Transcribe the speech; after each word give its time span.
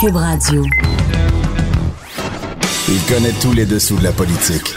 Cube 0.00 0.14
Radio. 0.14 0.64
Il 2.88 3.00
connaît 3.12 3.32
tous 3.42 3.52
les 3.52 3.66
dessous 3.66 3.96
de 3.96 4.04
la 4.04 4.12
politique. 4.12 4.76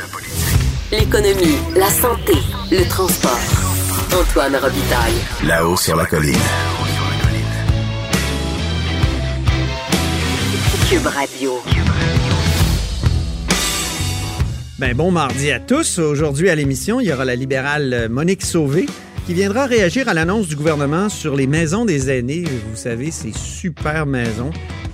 L'économie, 0.91 1.57
la 1.75 1.89
santé, 1.91 2.33
le 2.71 2.89
transport. 2.89 3.37
Antoine 4.19 4.55
Robitaille. 4.55 5.13
Là-haut 5.45 5.77
sur 5.77 5.95
la 5.95 6.07
colline. 6.07 6.33
Cube 10.89 11.05
Radio. 11.05 11.51
Ben, 14.79 14.95
bon 14.95 15.11
mardi 15.11 15.51
à 15.51 15.59
tous. 15.59 15.99
Aujourd'hui 15.99 16.49
à 16.49 16.55
l'émission, 16.55 16.99
il 16.99 17.09
y 17.09 17.13
aura 17.13 17.25
la 17.25 17.35
libérale 17.35 18.07
Monique 18.09 18.43
Sauvé 18.43 18.87
qui 19.27 19.35
viendra 19.35 19.67
réagir 19.67 20.09
à 20.09 20.15
l'annonce 20.15 20.47
du 20.47 20.55
gouvernement 20.55 21.09
sur 21.09 21.35
les 21.35 21.45
maisons 21.45 21.85
des 21.85 22.09
aînés. 22.09 22.45
Vous 22.71 22.75
savez, 22.75 23.11
ces 23.11 23.33
super 23.33 24.07
maisons 24.07 24.49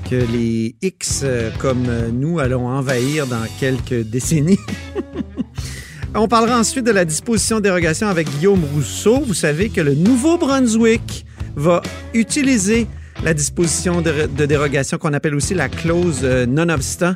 que 0.09 0.15
les 0.15 0.75
X 0.81 1.21
euh, 1.23 1.49
comme 1.59 1.85
nous 2.13 2.39
allons 2.39 2.67
envahir 2.67 3.27
dans 3.27 3.45
quelques 3.59 4.03
décennies. 4.09 4.59
On 6.15 6.27
parlera 6.27 6.59
ensuite 6.59 6.85
de 6.85 6.91
la 6.91 7.05
disposition 7.05 7.57
de 7.57 7.61
dérogation 7.61 8.07
avec 8.07 8.29
Guillaume 8.29 8.63
Rousseau. 8.73 9.19
Vous 9.19 9.33
savez 9.33 9.69
que 9.69 9.81
le 9.81 9.93
Nouveau-Brunswick 9.93 11.25
va 11.55 11.81
utiliser 12.13 12.87
la 13.23 13.33
disposition 13.33 14.01
de, 14.01 14.45
dérogation 14.45 14.97
qu'on 14.97 15.13
appelle 15.13 15.35
aussi 15.35 15.53
la 15.53 15.69
clause 15.69 16.21
euh, 16.23 16.45
non-obstant 16.45 17.15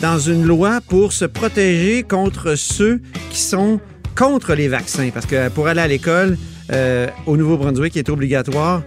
dans 0.00 0.18
une 0.18 0.44
loi 0.44 0.80
pour 0.88 1.12
se 1.12 1.24
protéger 1.24 2.02
contre 2.02 2.56
ceux 2.56 3.00
qui 3.30 3.40
sont 3.40 3.80
contre 4.16 4.54
les 4.54 4.68
vaccins. 4.68 5.10
Parce 5.12 5.26
que 5.26 5.48
pour 5.48 5.68
aller 5.68 5.80
à 5.80 5.88
l'école, 5.88 6.36
euh, 6.72 7.06
au 7.26 7.36
Nouveau-Brunswick, 7.36 7.94
il 7.94 8.00
est 8.00 8.08
obligatoire 8.08 8.82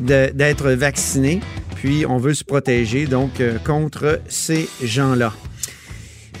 d'être 0.00 0.70
vacciné. 0.70 1.40
Puis 1.78 2.04
on 2.06 2.18
veut 2.18 2.34
se 2.34 2.42
protéger 2.42 3.06
donc 3.06 3.40
euh, 3.40 3.56
contre 3.58 4.20
ces 4.28 4.68
gens-là. 4.82 5.32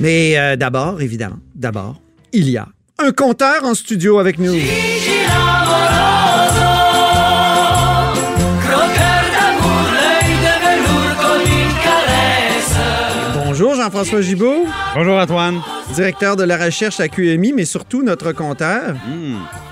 Mais 0.00 0.36
euh, 0.36 0.56
d'abord, 0.56 1.00
évidemment, 1.00 1.38
d'abord, 1.54 2.00
il 2.32 2.50
y 2.50 2.56
a 2.56 2.66
un 2.98 3.12
compteur 3.12 3.64
en 3.64 3.74
studio 3.74 4.18
avec 4.18 4.40
nous. 4.40 4.58
Bonjour 13.44 13.74
Jean-François 13.74 14.20
Gibault, 14.20 14.66
Bonjour 14.94 15.18
Antoine. 15.18 15.60
Directeur 15.94 16.36
de 16.36 16.44
la 16.44 16.56
recherche 16.56 17.00
à 17.00 17.08
QMI, 17.08 17.52
mais 17.52 17.64
surtout 17.64 18.02
notre 18.02 18.32
compteur. 18.32 18.94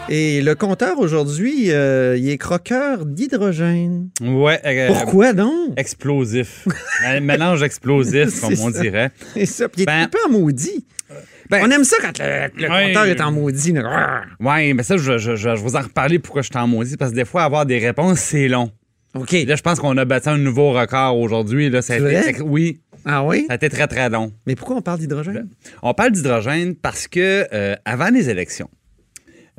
Et 0.09 0.41
le 0.41 0.55
compteur 0.55 0.99
aujourd'hui, 0.99 1.71
euh, 1.73 2.17
il 2.17 2.29
est 2.29 2.39
croqueur 2.39 3.05
d'hydrogène. 3.07 4.09
Ouais. 4.21 4.61
euh, 4.65 4.89
Pourquoi 4.89 5.33
donc? 5.33 5.73
Explosif. 5.77 6.67
Un 7.07 7.21
mélange 7.21 7.63
explosif, 7.63 8.41
comme 8.41 8.55
on 8.61 8.73
ça. 8.73 8.81
dirait. 8.81 9.11
C'est 9.35 9.47
ça. 9.47 9.69
Puis 9.69 9.81
il 9.81 9.83
est 9.83 9.87
Ben- 9.87 10.03
un 10.05 10.09
peu 10.09 10.19
en 10.27 10.31
maudit. 10.31 10.87
Ben- 11.51 11.63
On 11.65 11.71
aime 11.71 11.85
ça 11.85 11.97
quand 12.01 12.19
le, 12.19 12.49
le 12.61 12.71
Ouais. 12.71 12.87
compteur 12.89 13.05
est 13.07 13.21
en 13.21 13.31
maudit. 13.33 13.75
Ouais, 14.41 14.73
mais 14.75 14.83
ça, 14.83 14.97
je, 14.97 15.19
je, 15.19 15.19
je, 15.19 15.37
je 15.37 15.49
vais 15.49 15.57
vous 15.57 15.77
en 15.77 15.81
reparler 15.83 16.19
pourquoi 16.19 16.43
je 16.43 16.49
suis 16.49 16.59
en 16.59 16.67
maudit, 16.67 16.97
parce 16.97 17.13
que 17.13 17.17
des 17.17 17.25
fois, 17.25 17.43
avoir 17.45 17.67
des 17.67 17.79
réponses, 17.79 18.19
c'est 18.19 18.49
long. 18.49 18.71
OK. 19.15 19.33
Là, 19.33 19.55
je 19.57 19.63
pense 19.63 19.79
qu'on 19.81 19.97
a 19.97 20.05
battu 20.05 20.29
un 20.29 20.37
nouveau 20.39 20.73
record 20.73 21.19
aujourd'hui. 21.19 21.71
Là, 21.71 21.81
ça 21.83 21.95
a 21.95 21.99
C'est 21.99 22.03
été- 22.05 22.15
vrai? 22.21 22.29
ex- 22.31 22.43
oui, 22.45 22.81
Ah 23.07 23.25
oui? 23.25 23.45
ça 23.47 23.53
a 23.53 23.57
été 23.57 23.69
très, 23.69 23.87
très 23.87 24.11
long. 24.11 24.33
Mais 24.47 24.57
pourquoi 24.57 24.77
on 24.77 24.83
parle 24.83 24.99
d'hydrogène? 24.99 25.49
On 25.83 25.95
parle 25.95 26.11
d'hydrogène 26.11 26.75
parce 26.75 27.07
que 27.07 27.47
euh, 27.53 27.77
avant 27.85 28.09
les 28.09 28.29
élections, 28.29 28.69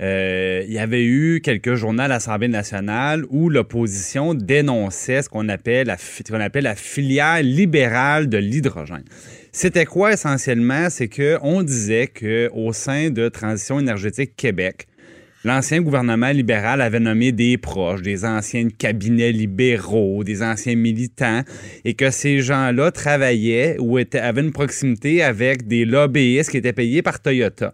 euh, 0.02 0.64
il 0.68 0.74
y 0.74 0.80
avait 0.80 1.06
eu 1.06 1.40
quelques 1.42 1.76
journaux 1.76 2.04
à 2.04 2.08
l'Assemblée 2.10 2.50
nationale 2.50 3.24
où 3.30 3.50
l'opposition 3.50 4.34
dénonçait 4.34 5.22
ce 5.22 5.30
qu'on 5.30 5.48
appelle, 5.50 5.90
appelle 5.90 6.64
la 6.64 6.76
filière 6.76 7.42
libérale 7.42 8.28
de 8.28 8.38
l'hydrogène. 8.38 9.06
C'était 9.54 9.86
quoi 9.86 10.14
essentiellement? 10.14 10.90
C'est 10.90 11.08
qu'on 11.08 11.64
disait 11.64 12.08
qu'au 12.08 12.74
sein 12.74 13.10
de 13.10 13.30
Transition 13.30 13.80
énergétique 13.80 14.36
Québec, 14.36 14.88
L'ancien 15.48 15.80
gouvernement 15.80 16.32
libéral 16.32 16.82
avait 16.82 17.00
nommé 17.00 17.32
des 17.32 17.58
proches, 17.58 18.02
des 18.02 18.26
anciens 18.26 18.68
cabinets 18.68 19.32
libéraux, 19.32 20.26
des 20.26 20.44
anciens 20.44 20.76
militants, 20.76 21.42
et 21.86 21.94
que 21.94 22.12
ces 22.12 22.42
gens-là 22.42 22.92
travaillaient 22.92 23.78
ou 23.80 23.98
étaient, 23.98 24.20
avaient 24.20 24.42
une 24.42 24.52
proximité 24.52 25.24
avec 25.24 25.66
des 25.66 25.86
lobbyistes 25.86 26.52
qui 26.52 26.58
étaient 26.58 26.74
payés 26.74 27.02
par 27.02 27.22
Toyota. 27.22 27.74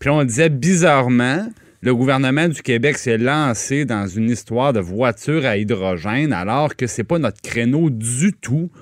Puis 0.00 0.10
on 0.10 0.24
disait 0.24 0.48
bizarrement, 0.48 1.46
le 1.82 1.94
gouvernement 1.94 2.48
du 2.48 2.60
Québec 2.62 2.98
s'est 2.98 3.18
lancé 3.18 3.84
dans 3.84 4.08
une 4.08 4.28
histoire 4.28 4.72
de 4.72 4.80
voiture 4.80 5.46
à 5.46 5.56
hydrogène 5.56 6.32
alors 6.32 6.74
que 6.74 6.88
c'est 6.88 7.04
pas 7.04 7.20
notre 7.20 7.40
créneau 7.42 7.90
du 7.90 8.32
tout. 8.32 8.72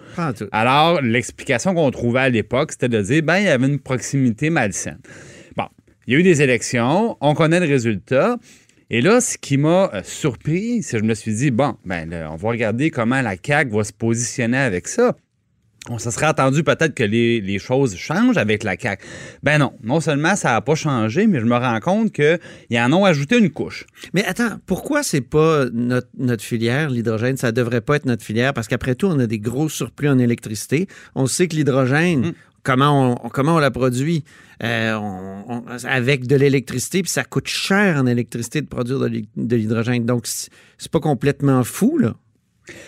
Alors, 0.52 1.02
l'explication 1.02 1.74
qu'on 1.74 1.90
trouvait 1.90 2.20
à 2.20 2.28
l'époque, 2.30 2.72
c'était 2.72 2.88
de 2.88 3.02
dire, 3.02 3.22
ben, 3.24 3.36
il 3.36 3.44
y 3.44 3.48
avait 3.48 3.66
une 3.66 3.78
proximité 3.78 4.48
malsaine. 4.48 5.00
Il 6.06 6.14
y 6.14 6.16
a 6.16 6.20
eu 6.20 6.22
des 6.22 6.42
élections, 6.42 7.16
on 7.20 7.34
connaît 7.34 7.60
le 7.60 7.66
résultat. 7.66 8.36
Et 8.90 9.00
là, 9.00 9.20
ce 9.20 9.38
qui 9.38 9.56
m'a 9.56 9.90
euh, 9.94 10.02
surpris, 10.04 10.82
c'est 10.82 10.98
que 10.98 11.02
je 11.02 11.08
me 11.08 11.14
suis 11.14 11.34
dit, 11.34 11.50
bon, 11.50 11.76
ben, 11.84 12.10
là, 12.10 12.30
on 12.30 12.36
va 12.36 12.48
regarder 12.50 12.90
comment 12.90 13.22
la 13.22 13.36
CAQ 13.42 13.70
va 13.70 13.84
se 13.84 13.92
positionner 13.92 14.58
avec 14.58 14.88
ça. 14.88 15.16
On 15.88 15.98
se 15.98 16.10
serait 16.10 16.26
attendu 16.26 16.62
peut-être 16.62 16.94
que 16.94 17.02
les, 17.02 17.40
les 17.40 17.58
choses 17.58 17.96
changent 17.96 18.36
avec 18.36 18.62
la 18.62 18.76
CAQ. 18.78 19.04
Ben 19.42 19.58
non, 19.58 19.72
non 19.82 20.00
seulement 20.00 20.36
ça 20.36 20.52
n'a 20.52 20.60
pas 20.60 20.76
changé, 20.76 21.26
mais 21.26 21.40
je 21.40 21.44
me 21.44 21.56
rends 21.56 21.80
compte 21.80 22.12
qu'ils 22.12 22.78
en 22.78 22.92
ont 22.92 23.04
ajouté 23.04 23.38
une 23.38 23.50
couche. 23.50 23.86
Mais 24.14 24.24
attends, 24.24 24.58
pourquoi 24.66 25.02
c'est 25.02 25.22
pas 25.22 25.64
notre, 25.72 26.08
notre 26.18 26.44
filière, 26.44 26.88
l'hydrogène? 26.88 27.36
Ça 27.36 27.50
devrait 27.50 27.80
pas 27.80 27.96
être 27.96 28.04
notre 28.04 28.24
filière 28.24 28.54
parce 28.54 28.68
qu'après 28.68 28.94
tout, 28.94 29.06
on 29.06 29.18
a 29.18 29.26
des 29.26 29.40
gros 29.40 29.68
surplus 29.68 30.08
en 30.08 30.18
électricité. 30.18 30.86
On 31.16 31.26
sait 31.26 31.48
que 31.48 31.56
l'hydrogène, 31.56 32.26
Mm. 32.26 32.32
Comment, 32.62 33.16
on, 33.24 33.28
comment 33.28 33.58
la 33.60 33.70
produit? 33.70 34.24
Euh, 34.62 34.96
avec 35.84 36.26
de 36.28 36.36
l'électricité, 36.36 37.02
puis 37.02 37.10
ça 37.10 37.24
coûte 37.24 37.48
cher 37.48 37.96
en 37.96 38.06
électricité 38.06 38.60
de 38.60 38.66
produire 38.66 39.00
de 39.00 39.06
l'hy- 39.06 39.28
de 39.36 39.56
l'hydrogène. 39.56 40.04
Donc, 40.06 40.26
c'est 40.26 40.90
pas 40.92 41.00
complètement 41.00 41.64
fou, 41.64 41.98
là. 41.98 42.14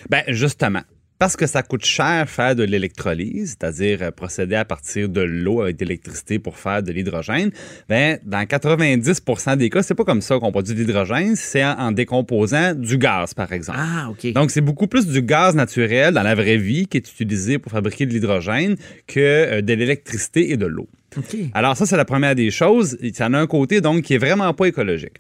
Ben 0.08 0.22
justement. 0.28 0.82
Parce 1.24 1.36
que 1.36 1.46
ça 1.46 1.62
coûte 1.62 1.86
cher 1.86 2.28
faire 2.28 2.54
de 2.54 2.64
l'électrolyse, 2.64 3.56
c'est-à-dire 3.58 4.02
euh, 4.02 4.10
procéder 4.10 4.56
à 4.56 4.66
partir 4.66 5.08
de 5.08 5.22
l'eau 5.22 5.62
avec 5.62 5.78
de 5.78 5.86
l'électricité 5.86 6.38
pour 6.38 6.58
faire 6.58 6.82
de 6.82 6.92
l'hydrogène, 6.92 7.50
ben, 7.88 8.18
dans 8.26 8.44
90 8.44 9.22
des 9.56 9.70
cas, 9.70 9.82
c'est 9.82 9.94
pas 9.94 10.04
comme 10.04 10.20
ça 10.20 10.38
qu'on 10.38 10.52
produit 10.52 10.74
de 10.74 10.80
l'hydrogène, 10.80 11.34
c'est 11.34 11.64
en, 11.64 11.78
en 11.78 11.92
décomposant 11.92 12.74
du 12.74 12.98
gaz, 12.98 13.32
par 13.32 13.54
exemple. 13.54 13.78
Ah, 13.80 14.10
OK. 14.10 14.34
Donc, 14.34 14.50
c'est 14.50 14.60
beaucoup 14.60 14.86
plus 14.86 15.06
du 15.06 15.22
gaz 15.22 15.54
naturel 15.54 16.12
dans 16.12 16.22
la 16.22 16.34
vraie 16.34 16.58
vie 16.58 16.86
qui 16.86 16.98
est 16.98 17.10
utilisé 17.10 17.58
pour 17.58 17.72
fabriquer 17.72 18.04
de 18.04 18.12
l'hydrogène 18.12 18.76
que 19.06 19.20
euh, 19.20 19.62
de 19.62 19.72
l'électricité 19.72 20.50
et 20.50 20.58
de 20.58 20.66
l'eau. 20.66 20.88
OK. 21.16 21.38
Alors 21.54 21.74
ça, 21.74 21.86
c'est 21.86 21.96
la 21.96 22.04
première 22.04 22.34
des 22.34 22.50
choses. 22.50 22.98
Ça 23.14 23.28
en 23.28 23.32
a 23.32 23.38
un 23.38 23.46
côté, 23.46 23.80
donc, 23.80 24.02
qui 24.02 24.12
est 24.12 24.18
vraiment 24.18 24.52
pas 24.52 24.66
écologique. 24.66 25.14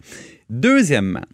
Deuxièmement, 0.50 1.24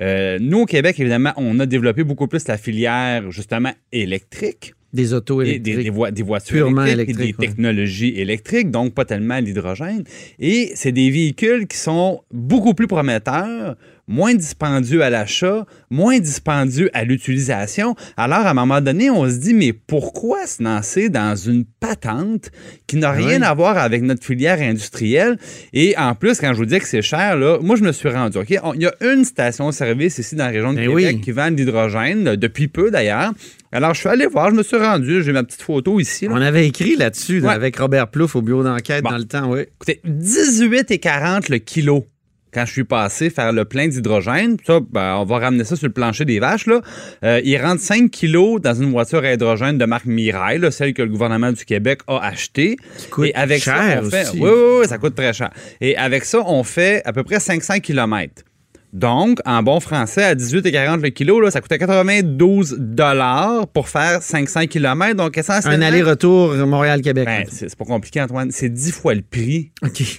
euh, 0.00 0.38
nous, 0.40 0.60
au 0.60 0.66
Québec, 0.66 0.98
évidemment, 0.98 1.32
on 1.36 1.58
a 1.60 1.66
développé 1.66 2.04
beaucoup 2.04 2.26
plus 2.26 2.46
la 2.48 2.56
filière, 2.56 3.30
justement, 3.30 3.72
électrique. 3.92 4.74
Des 4.92 5.12
autos 5.12 5.40
électriques. 5.40 5.76
des, 5.76 5.84
des 5.84 5.90
voi- 5.90 6.10
des 6.10 6.22
voitures 6.24 6.66
Purement 6.66 6.84
électriques, 6.84 7.20
et 7.20 7.32
des 7.32 7.38
ouais. 7.38 7.46
technologies 7.46 8.14
électriques, 8.16 8.70
donc 8.72 8.92
pas 8.92 9.04
tellement 9.04 9.38
l'hydrogène. 9.38 10.02
Et 10.40 10.72
c'est 10.74 10.90
des 10.90 11.10
véhicules 11.10 11.68
qui 11.68 11.76
sont 11.76 12.22
beaucoup 12.32 12.74
plus 12.74 12.88
prometteurs, 12.88 13.76
moins 14.10 14.34
dispendieux 14.34 15.02
à 15.02 15.08
l'achat, 15.08 15.64
moins 15.88 16.18
dispendieux 16.18 16.90
à 16.92 17.04
l'utilisation. 17.04 17.94
Alors, 18.16 18.40
à 18.40 18.50
un 18.50 18.54
moment 18.54 18.80
donné, 18.80 19.08
on 19.08 19.26
se 19.30 19.36
dit, 19.36 19.54
mais 19.54 19.72
pourquoi 19.72 20.46
se 20.46 20.62
lancer 20.62 21.08
dans 21.08 21.34
une 21.36 21.64
patente 21.64 22.50
qui 22.88 22.96
n'a 22.96 23.12
rien 23.12 23.40
Ouais. 23.40 23.46
à 23.46 23.54
voir 23.54 23.78
avec 23.78 24.02
notre 24.02 24.24
filière 24.24 24.60
industrielle? 24.60 25.38
Et 25.72 25.96
en 25.96 26.14
plus, 26.16 26.40
quand 26.40 26.52
je 26.52 26.58
vous 26.58 26.66
dis 26.66 26.78
que 26.80 26.88
c'est 26.88 27.02
cher, 27.02 27.36
là, 27.36 27.58
moi, 27.62 27.76
je 27.76 27.82
me 27.84 27.92
suis 27.92 28.08
rendu, 28.08 28.36
OK? 28.38 28.52
On- 28.64 28.74
Il 28.74 28.82
y 28.82 28.86
a 28.86 28.94
une 29.00 29.24
station-service 29.24 30.18
ici 30.18 30.34
dans 30.34 30.44
la 30.46 30.50
région 30.50 30.72
de 30.72 30.78
Ben 30.78 30.88
Québec 30.88 31.14
oui. 31.16 31.20
qui 31.20 31.30
vend 31.30 31.50
de 31.50 31.56
l'hydrogène, 31.56 32.34
depuis 32.36 32.66
peu 32.68 32.90
d'ailleurs. 32.90 33.32
Alors, 33.72 33.94
je 33.94 34.00
suis 34.00 34.08
allé 34.08 34.26
voir, 34.26 34.50
je 34.50 34.56
me 34.56 34.64
suis 34.64 34.76
rendu, 34.76 35.22
j'ai 35.22 35.32
ma 35.32 35.44
petite 35.44 35.62
photo 35.62 36.00
ici. 36.00 36.26
là. 36.26 36.32
On 36.34 36.40
avait 36.42 36.66
écrit 36.66 36.96
là-dessus, 36.96 37.40
Ouais. 37.42 37.50
avec 37.52 37.76
Robert 37.78 38.08
Plouffe 38.08 38.34
au 38.34 38.42
bureau 38.42 38.64
d'enquête 38.64 39.04
Bon. 39.04 39.10
dans 39.10 39.18
le 39.18 39.24
temps, 39.24 39.48
oui. 39.52 39.60
Écoutez, 39.76 40.00
18,40 40.04 41.48
le 41.48 41.58
kilo 41.58 42.06
quand 42.52 42.64
je 42.66 42.72
suis 42.72 42.84
passé 42.84 43.30
faire 43.30 43.52
le 43.52 43.64
plein 43.64 43.88
d'hydrogène. 43.88 44.56
Ça, 44.66 44.80
ben, 44.80 45.16
on 45.16 45.24
va 45.24 45.38
ramener 45.38 45.64
ça 45.64 45.76
sur 45.76 45.86
le 45.86 45.92
plancher 45.92 46.24
des 46.24 46.40
vaches. 46.40 46.66
Là. 46.66 46.80
Euh, 47.24 47.40
il 47.44 47.56
rentre 47.58 47.80
5 47.80 48.10
kilos 48.10 48.60
dans 48.60 48.74
une 48.74 48.90
voiture 48.90 49.24
à 49.24 49.32
hydrogène 49.32 49.78
de 49.78 49.84
marque 49.84 50.06
Mirai, 50.06 50.58
là, 50.58 50.70
celle 50.70 50.94
que 50.94 51.02
le 51.02 51.08
gouvernement 51.08 51.52
du 51.52 51.64
Québec 51.64 52.00
a 52.06 52.18
achetée. 52.18 52.76
coûte 53.10 53.26
Et 53.26 53.34
avec 53.34 53.62
cher 53.62 53.74
ça, 53.74 54.00
on 54.02 54.10
fait... 54.10 54.22
aussi. 54.22 54.38
Oui, 54.40 54.50
oui, 54.50 54.78
oui, 54.80 54.88
ça 54.88 54.98
coûte 54.98 55.14
très 55.14 55.32
cher. 55.32 55.50
Et 55.80 55.96
avec 55.96 56.24
ça, 56.24 56.42
on 56.46 56.62
fait 56.64 57.02
à 57.04 57.12
peu 57.12 57.22
près 57.22 57.40
500 57.40 57.80
km. 57.80 58.42
Donc, 58.92 59.38
en 59.44 59.62
bon 59.62 59.78
français, 59.78 60.24
à 60.24 60.34
18,40 60.34 61.00
le 61.00 61.10
kilo, 61.10 61.40
là, 61.40 61.50
ça 61.50 61.60
coûtait 61.60 61.78
92 61.78 62.76
dollars 62.78 63.68
pour 63.68 63.88
faire 63.88 64.20
500 64.20 64.66
km. 64.66 65.14
Donc, 65.14 65.38
Un 65.38 65.40
essentiellement... 65.40 65.86
aller-retour 65.86 66.54
Montréal-Québec. 66.54 67.24
Ben, 67.24 67.46
c'est 67.48 67.74
pas 67.76 67.84
compliqué, 67.84 68.20
Antoine. 68.20 68.50
C'est 68.50 68.68
10 68.68 68.92
fois 68.92 69.14
le 69.14 69.22
prix 69.22 69.70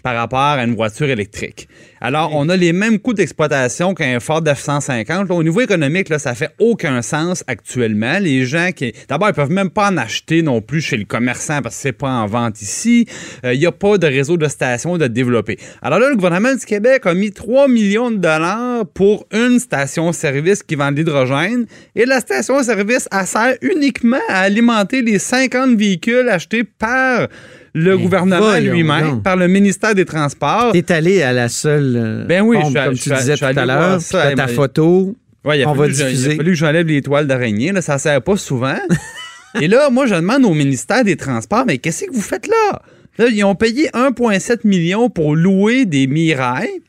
par 0.04 0.16
rapport 0.16 0.40
à 0.40 0.64
une 0.64 0.76
voiture 0.76 1.10
électrique. 1.10 1.68
Alors, 2.00 2.32
on 2.34 2.48
a 2.50 2.56
les 2.56 2.72
mêmes 2.72 3.00
coûts 3.00 3.14
d'exploitation 3.14 3.94
qu'un 3.94 4.20
Ford 4.20 4.42
F-150. 4.42 5.28
Là, 5.28 5.36
au 5.36 5.44
niveau 5.44 5.62
économique, 5.62 6.10
là, 6.10 6.18
ça 6.18 6.34
fait 6.34 6.52
aucun 6.58 7.02
sens 7.02 7.44
actuellement. 7.48 8.20
Les 8.20 8.46
gens 8.46 8.72
qui... 8.74 8.94
D'abord, 9.10 9.30
ils 9.30 9.36
peuvent 9.36 9.52
même 9.52 9.70
pas 9.70 9.90
en 9.90 9.98
acheter 9.98 10.42
non 10.42 10.62
plus 10.62 10.82
chez 10.82 10.98
le 10.98 11.06
commerçant 11.06 11.62
parce 11.62 11.76
que 11.76 11.82
c'est 11.82 11.92
pas 11.92 12.10
en 12.10 12.26
vente 12.26 12.62
ici. 12.62 13.06
Il 13.44 13.60
n'y 13.60 13.66
a 13.66 13.72
pas 13.72 13.98
de 13.98 14.08
réseau 14.08 14.38
de 14.38 14.48
stations 14.48 14.98
de 14.98 15.08
développer. 15.08 15.60
Alors 15.82 16.00
là, 16.00 16.10
le 16.10 16.16
gouvernement 16.16 16.54
du 16.54 16.66
Québec 16.66 17.06
a 17.06 17.14
mis 17.14 17.32
3 17.32 17.68
millions 17.68 18.12
de 18.12 18.18
dollars 18.18 18.61
pour 18.94 19.26
une 19.32 19.60
station-service 19.60 20.64
qui 20.64 20.76
vend 20.76 20.92
de 20.92 20.98
l'hydrogène. 20.98 21.66
Et 21.96 22.06
la 22.06 22.20
station-service, 22.20 23.08
elle 23.12 23.26
sert 23.28 23.56
uniquement 23.62 24.18
à 24.30 24.42
alimenter 24.42 25.02
les 25.02 25.20
50 25.20 25.78
véhicules 25.78 26.28
achetés 26.30 26.64
par 26.64 27.28
le 27.74 27.96
Mais 27.96 28.02
gouvernement 28.04 28.58
lui-même, 28.58 29.22
par 29.22 29.38
le 29.38 29.48
ministère 29.48 29.96
des 29.96 30.06
Transports. 30.06 30.72
T'es 30.74 30.92
allé 30.92 31.22
à 31.22 31.32
la 31.34 31.48
seule 31.50 31.96
euh, 31.96 32.26
Ben 32.26 32.42
oui, 32.42 32.58
pompe, 32.60 32.74
je 32.78 32.84
comme 32.86 32.96
je 32.96 33.04
tu 33.04 33.10
disais 33.14 33.38
tout 33.38 33.46
à 33.46 33.54
l'heure. 33.66 34.00
ta 34.12 34.36
mais- 34.36 34.48
photo. 34.54 35.16
Ouais, 35.44 35.66
On 35.66 35.74
va 35.74 35.88
diffuser. 35.88 36.30
Il 36.30 36.34
a 36.34 36.36
fallu 36.38 36.52
que 36.52 36.58
j'enlève 36.58 36.86
les 36.88 37.02
toiles 37.02 37.26
d'araignée. 37.28 37.72
Là, 37.72 37.82
ça 37.82 37.98
sert 37.98 38.22
pas 38.22 38.38
souvent. 38.38 38.76
Et 39.62 39.68
là, 39.68 39.90
moi, 39.90 40.06
je 40.06 40.16
demande 40.16 40.46
au 40.46 40.54
ministère 40.54 41.04
des 41.04 41.16
Transports, 41.16 41.64
mais 41.66 41.78
qu'est-ce 41.80 42.06
que 42.06 42.12
vous 42.14 42.22
faites 42.22 42.48
là? 42.48 42.82
Là, 43.18 43.26
ils 43.30 43.44
ont 43.44 43.56
payé 43.56 43.90
1,7 43.90 44.60
million 44.66 45.10
pour 45.10 45.36
louer 45.36 45.86
des 45.86 46.08
Mirai. 46.08 46.82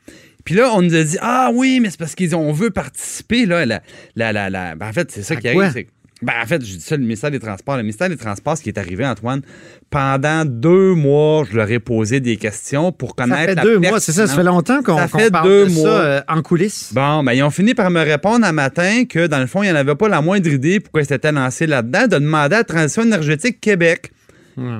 Puis 0.45 0.55
là, 0.55 0.71
on 0.73 0.81
nous 0.81 0.93
a 0.95 1.03
dit, 1.03 1.17
ah 1.21 1.51
oui, 1.53 1.79
mais 1.81 1.89
c'est 1.89 1.99
parce 1.99 2.15
qu'on 2.15 2.51
veut 2.51 2.69
participer. 2.69 3.45
Là, 3.45 3.65
la, 3.65 3.81
la, 4.15 4.33
la, 4.33 4.49
la- 4.49 4.75
Ben, 4.75 4.87
en 4.89 4.93
fait, 4.93 5.09
c'est 5.11 5.23
ça 5.23 5.35
À 5.35 5.37
qui 5.37 5.51
quoi? 5.53 5.65
arrive. 5.65 5.85
Ben, 6.21 6.33
en 6.41 6.45
fait, 6.45 6.65
je 6.65 6.75
dis 6.75 6.81
ça, 6.81 6.95
le 6.95 7.01
ministère 7.03 7.31
des 7.31 7.39
Transports. 7.39 7.75
Le 7.75 7.81
ministère 7.83 8.07
des 8.07 8.15
Transports, 8.15 8.57
ce 8.57 8.63
qui 8.63 8.69
est 8.69 8.77
arrivé, 8.77 9.05
Antoine, 9.05 9.41
pendant 9.89 10.45
deux 10.45 10.93
mois, 10.93 11.43
je 11.49 11.55
leur 11.57 11.69
ai 11.69 11.79
posé 11.79 12.19
des 12.21 12.37
questions 12.37 12.91
pour 12.93 13.09
Ça 13.09 13.23
connaître 13.23 13.49
fait 13.49 13.55
la 13.55 13.63
deux 13.63 13.79
mois, 13.79 13.99
c'est 13.99 14.11
ça. 14.13 14.25
Ça 14.27 14.35
fait 14.35 14.43
longtemps 14.43 14.81
qu'on 14.83 14.97
Ça 14.97 15.07
fait 15.07 15.31
parle 15.31 15.47
deux 15.47 15.65
de 15.67 15.71
mois. 15.71 15.83
ça 15.89 16.01
euh, 16.01 16.21
en 16.29 16.41
coulisses. 16.41 16.93
Bon, 16.93 17.23
ben, 17.23 17.33
ils 17.33 17.43
ont 17.43 17.49
fini 17.49 17.73
par 17.73 17.89
me 17.91 17.99
répondre 18.01 18.45
un 18.45 18.51
matin 18.53 19.03
que, 19.07 19.27
dans 19.27 19.39
le 19.39 19.47
fond, 19.47 19.63
il 19.63 19.67
n'y 19.67 19.71
en 19.73 19.75
avait 19.75 19.95
pas 19.95 20.07
la 20.07 20.21
moindre 20.21 20.49
idée 20.49 20.79
pourquoi 20.79 21.01
ils 21.01 21.07
s'étaient 21.07 21.31
lancés 21.31 21.67
là-dedans, 21.67 22.03
de 22.07 22.15
demander 22.19 22.55
à 22.55 22.63
Transition 22.63 23.03
énergétique 23.03 23.59
Québec. 23.59 24.11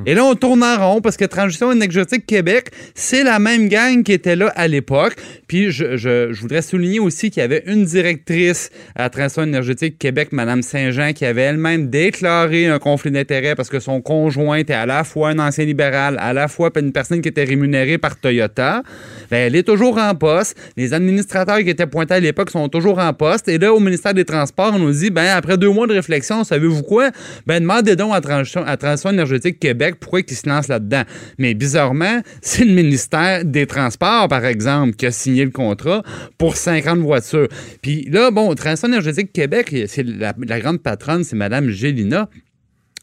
Et 0.05 0.13
là, 0.13 0.23
on 0.23 0.35
tourne 0.35 0.63
en 0.63 0.77
rond 0.77 1.01
parce 1.01 1.17
que 1.17 1.25
Transition 1.25 1.71
énergétique 1.71 2.25
Québec, 2.25 2.71
c'est 2.95 3.23
la 3.23 3.39
même 3.39 3.67
gang 3.69 4.03
qui 4.03 4.13
était 4.13 4.35
là 4.35 4.51
à 4.55 4.67
l'époque. 4.67 5.15
Puis 5.47 5.71
je, 5.71 6.31
voudrais 6.39 6.61
souligner 6.61 6.99
aussi 6.99 7.31
qu'il 7.31 7.41
y 7.41 7.43
avait 7.43 7.63
une 7.65 7.85
directrice 7.85 8.69
à 8.95 9.09
Transition 9.09 9.43
énergétique 9.43 9.97
Québec, 9.97 10.29
Mme 10.31 10.61
Saint-Jean, 10.61 11.13
qui 11.13 11.25
avait 11.25 11.41
elle-même 11.41 11.89
déclaré 11.89 12.67
un 12.67 12.79
conflit 12.79 13.11
d'intérêts 13.11 13.55
parce 13.55 13.69
que 13.69 13.79
son 13.79 14.01
conjoint 14.01 14.57
était 14.57 14.73
à 14.73 14.85
la 14.85 15.03
fois 15.03 15.29
un 15.29 15.39
ancien 15.39 15.65
libéral, 15.65 16.17
à 16.19 16.33
la 16.33 16.47
fois 16.47 16.69
une 16.75 16.91
personne 16.91 17.21
qui 17.21 17.29
était 17.29 17.43
rémunérée 17.43 17.97
par 17.97 18.19
Toyota. 18.19 18.83
Ben, 19.31 19.47
elle 19.47 19.55
est 19.55 19.63
toujours 19.63 19.97
en 19.97 20.13
poste. 20.15 20.57
Les 20.77 20.93
administrateurs 20.93 21.59
qui 21.59 21.69
étaient 21.69 21.87
pointés 21.87 22.15
à 22.15 22.19
l'époque 22.19 22.49
sont 22.49 22.69
toujours 22.69 22.99
en 22.99 23.13
poste. 23.13 23.47
Et 23.47 23.57
là, 23.57 23.73
au 23.73 23.79
ministère 23.79 24.13
des 24.13 24.25
Transports, 24.25 24.71
on 24.73 24.79
nous 24.79 24.91
dit, 24.91 25.09
ben, 25.09 25.27
après 25.35 25.57
deux 25.57 25.69
mois 25.69 25.87
de 25.87 25.93
réflexion, 25.93 26.43
savez-vous 26.43 26.83
quoi? 26.83 27.09
Ben, 27.47 27.59
demandez 27.59 27.95
donc 27.95 28.13
à 28.13 28.21
à 28.65 28.77
Transition 28.77 29.09
énergétique 29.11 29.59
Québec 29.63 29.95
pourquoi 29.97 30.19
ils 30.19 30.35
se 30.35 30.49
lancent 30.49 30.67
là-dedans? 30.67 31.03
Mais 31.37 31.53
bizarrement, 31.53 32.21
c'est 32.41 32.65
le 32.65 32.73
ministère 32.73 33.45
des 33.45 33.65
Transports, 33.65 34.27
par 34.27 34.43
exemple, 34.43 34.95
qui 34.95 35.05
a 35.05 35.11
signé 35.11 35.45
le 35.45 35.51
contrat 35.51 36.03
pour 36.37 36.57
50 36.57 36.99
voitures. 36.99 37.47
Puis 37.81 38.09
là, 38.11 38.29
bon, 38.29 38.53
Transition 38.55 38.89
énergétique 38.89 39.31
Québec, 39.31 39.73
c'est 39.87 40.03
la, 40.03 40.33
grande 40.59 40.83
patronne, 40.83 41.23
c'est 41.23 41.37
Mme 41.37 41.69
Gélina. 41.69 42.29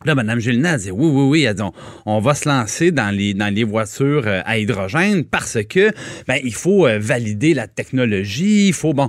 Là, 0.04 0.14
Mme 0.14 0.38
Gélina 0.38 0.72
a 0.72 0.78
dit 0.78 0.90
oui, 0.90 1.06
oui, 1.06 1.46
oui. 1.46 1.48
On, 1.60 1.72
on 2.04 2.20
va 2.20 2.34
se 2.34 2.46
lancer 2.46 2.90
dans 2.90 3.14
les, 3.14 3.32
dans 3.32 3.52
les 3.52 3.64
voitures 3.64 4.24
euh, 4.26 4.40
à 4.44 4.58
hydrogène 4.58 5.24
parce 5.24 5.58
que 5.66 5.92
ben, 6.26 6.38
il 6.44 6.54
faut 6.54 6.86
euh, 6.86 6.98
valider 6.98 7.54
la 7.54 7.68
technologie, 7.68 8.68
il 8.68 8.74
faut 8.74 8.92
bon. 8.92 9.08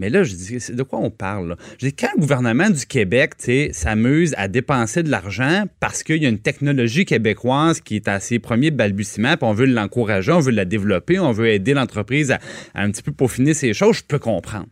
Mais 0.00 0.08
là, 0.08 0.22
je 0.22 0.34
dis, 0.34 0.60
c'est 0.60 0.74
de 0.74 0.82
quoi 0.82 0.98
on 0.98 1.10
parle? 1.10 1.50
Là? 1.50 1.56
Je 1.78 1.86
dis, 1.86 1.92
quand 1.92 2.08
le 2.16 2.20
gouvernement 2.20 2.70
du 2.70 2.86
Québec 2.86 3.34
s'amuse 3.72 4.34
à 4.38 4.48
dépenser 4.48 5.02
de 5.02 5.10
l'argent 5.10 5.64
parce 5.78 6.02
qu'il 6.02 6.22
y 6.22 6.26
a 6.26 6.30
une 6.30 6.38
technologie 6.38 7.04
québécoise 7.04 7.82
qui 7.82 7.96
est 7.96 8.08
à 8.08 8.18
ses 8.18 8.38
premiers 8.38 8.70
balbutiements, 8.70 9.36
puis 9.36 9.46
on 9.46 9.52
veut 9.52 9.66
l'encourager, 9.66 10.32
on 10.32 10.40
veut 10.40 10.52
la 10.52 10.64
développer, 10.64 11.18
on 11.18 11.32
veut 11.32 11.48
aider 11.48 11.74
l'entreprise 11.74 12.30
à, 12.30 12.38
à 12.74 12.82
un 12.82 12.90
petit 12.90 13.02
peu 13.02 13.12
peaufiner 13.12 13.52
ses 13.52 13.74
choses, 13.74 13.98
je 13.98 14.04
peux 14.04 14.18
comprendre. 14.18 14.68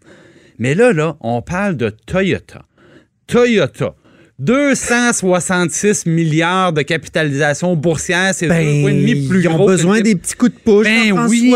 Mais 0.59 0.75
là, 0.75 0.95
là, 0.95 1.19
on 1.21 1.43
parle 1.43 1.77
de 1.77 1.91
Toyota. 1.91 2.65
Toyota. 3.27 3.95
266 4.39 6.07
milliards 6.07 6.73
de 6.73 6.83
capitalisation 6.83 7.75
boursière, 7.75 8.33
c'est 8.33 8.47
Ben, 8.47 8.65
deux 8.65 8.81
fois 8.83 8.91
et 8.93 8.95
demi 8.95 9.29
plus 9.29 9.41
ils 9.43 9.49
ont 9.49 9.59
que 9.59 9.67
besoin 9.67 10.01
des 10.01 10.15
petits 10.15 10.37
coups 10.37 10.55
de 10.55 10.59
pouce, 10.61 10.85
ben 10.85 11.27
oui. 11.29 11.53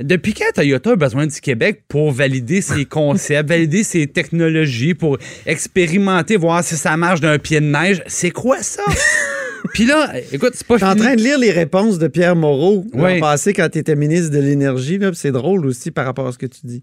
Depuis 0.00 0.34
quand 0.34 0.44
Toyota 0.54 0.90
a 0.90 0.96
besoin 0.96 1.26
du 1.26 1.40
Québec 1.40 1.84
pour 1.88 2.12
valider 2.12 2.60
ses 2.60 2.84
concepts, 2.86 3.48
valider 3.48 3.82
ses 3.82 4.06
technologies, 4.06 4.92
pour 4.92 5.16
expérimenter, 5.46 6.36
voir 6.36 6.62
si 6.62 6.76
ça 6.76 6.96
marche 6.96 7.20
d'un 7.20 7.38
pied 7.38 7.60
de 7.60 7.66
neige? 7.66 8.02
C'est 8.06 8.30
quoi 8.30 8.62
ça? 8.62 8.82
Puis 9.74 9.86
là, 9.86 10.12
écoute, 10.32 10.52
c'est 10.54 10.66
pas 10.66 10.74
Je 10.76 10.84
suis 10.84 10.92
en 10.92 10.96
train 10.96 11.14
de 11.16 11.20
lire 11.22 11.38
les 11.38 11.50
réponses 11.50 11.98
de 11.98 12.08
Pierre 12.08 12.36
Moreau 12.36 12.84
l'an 12.94 13.04
Oui. 13.04 13.20
passé 13.20 13.52
quand 13.52 13.68
tu 13.70 13.78
étais 13.78 13.94
ministre 13.96 14.30
de 14.30 14.38
l'Énergie. 14.38 14.98
C'est 15.14 15.32
drôle 15.32 15.66
aussi 15.66 15.90
par 15.90 16.04
rapport 16.06 16.26
à 16.26 16.32
ce 16.32 16.38
que 16.38 16.46
tu 16.46 16.60
dis. 16.64 16.82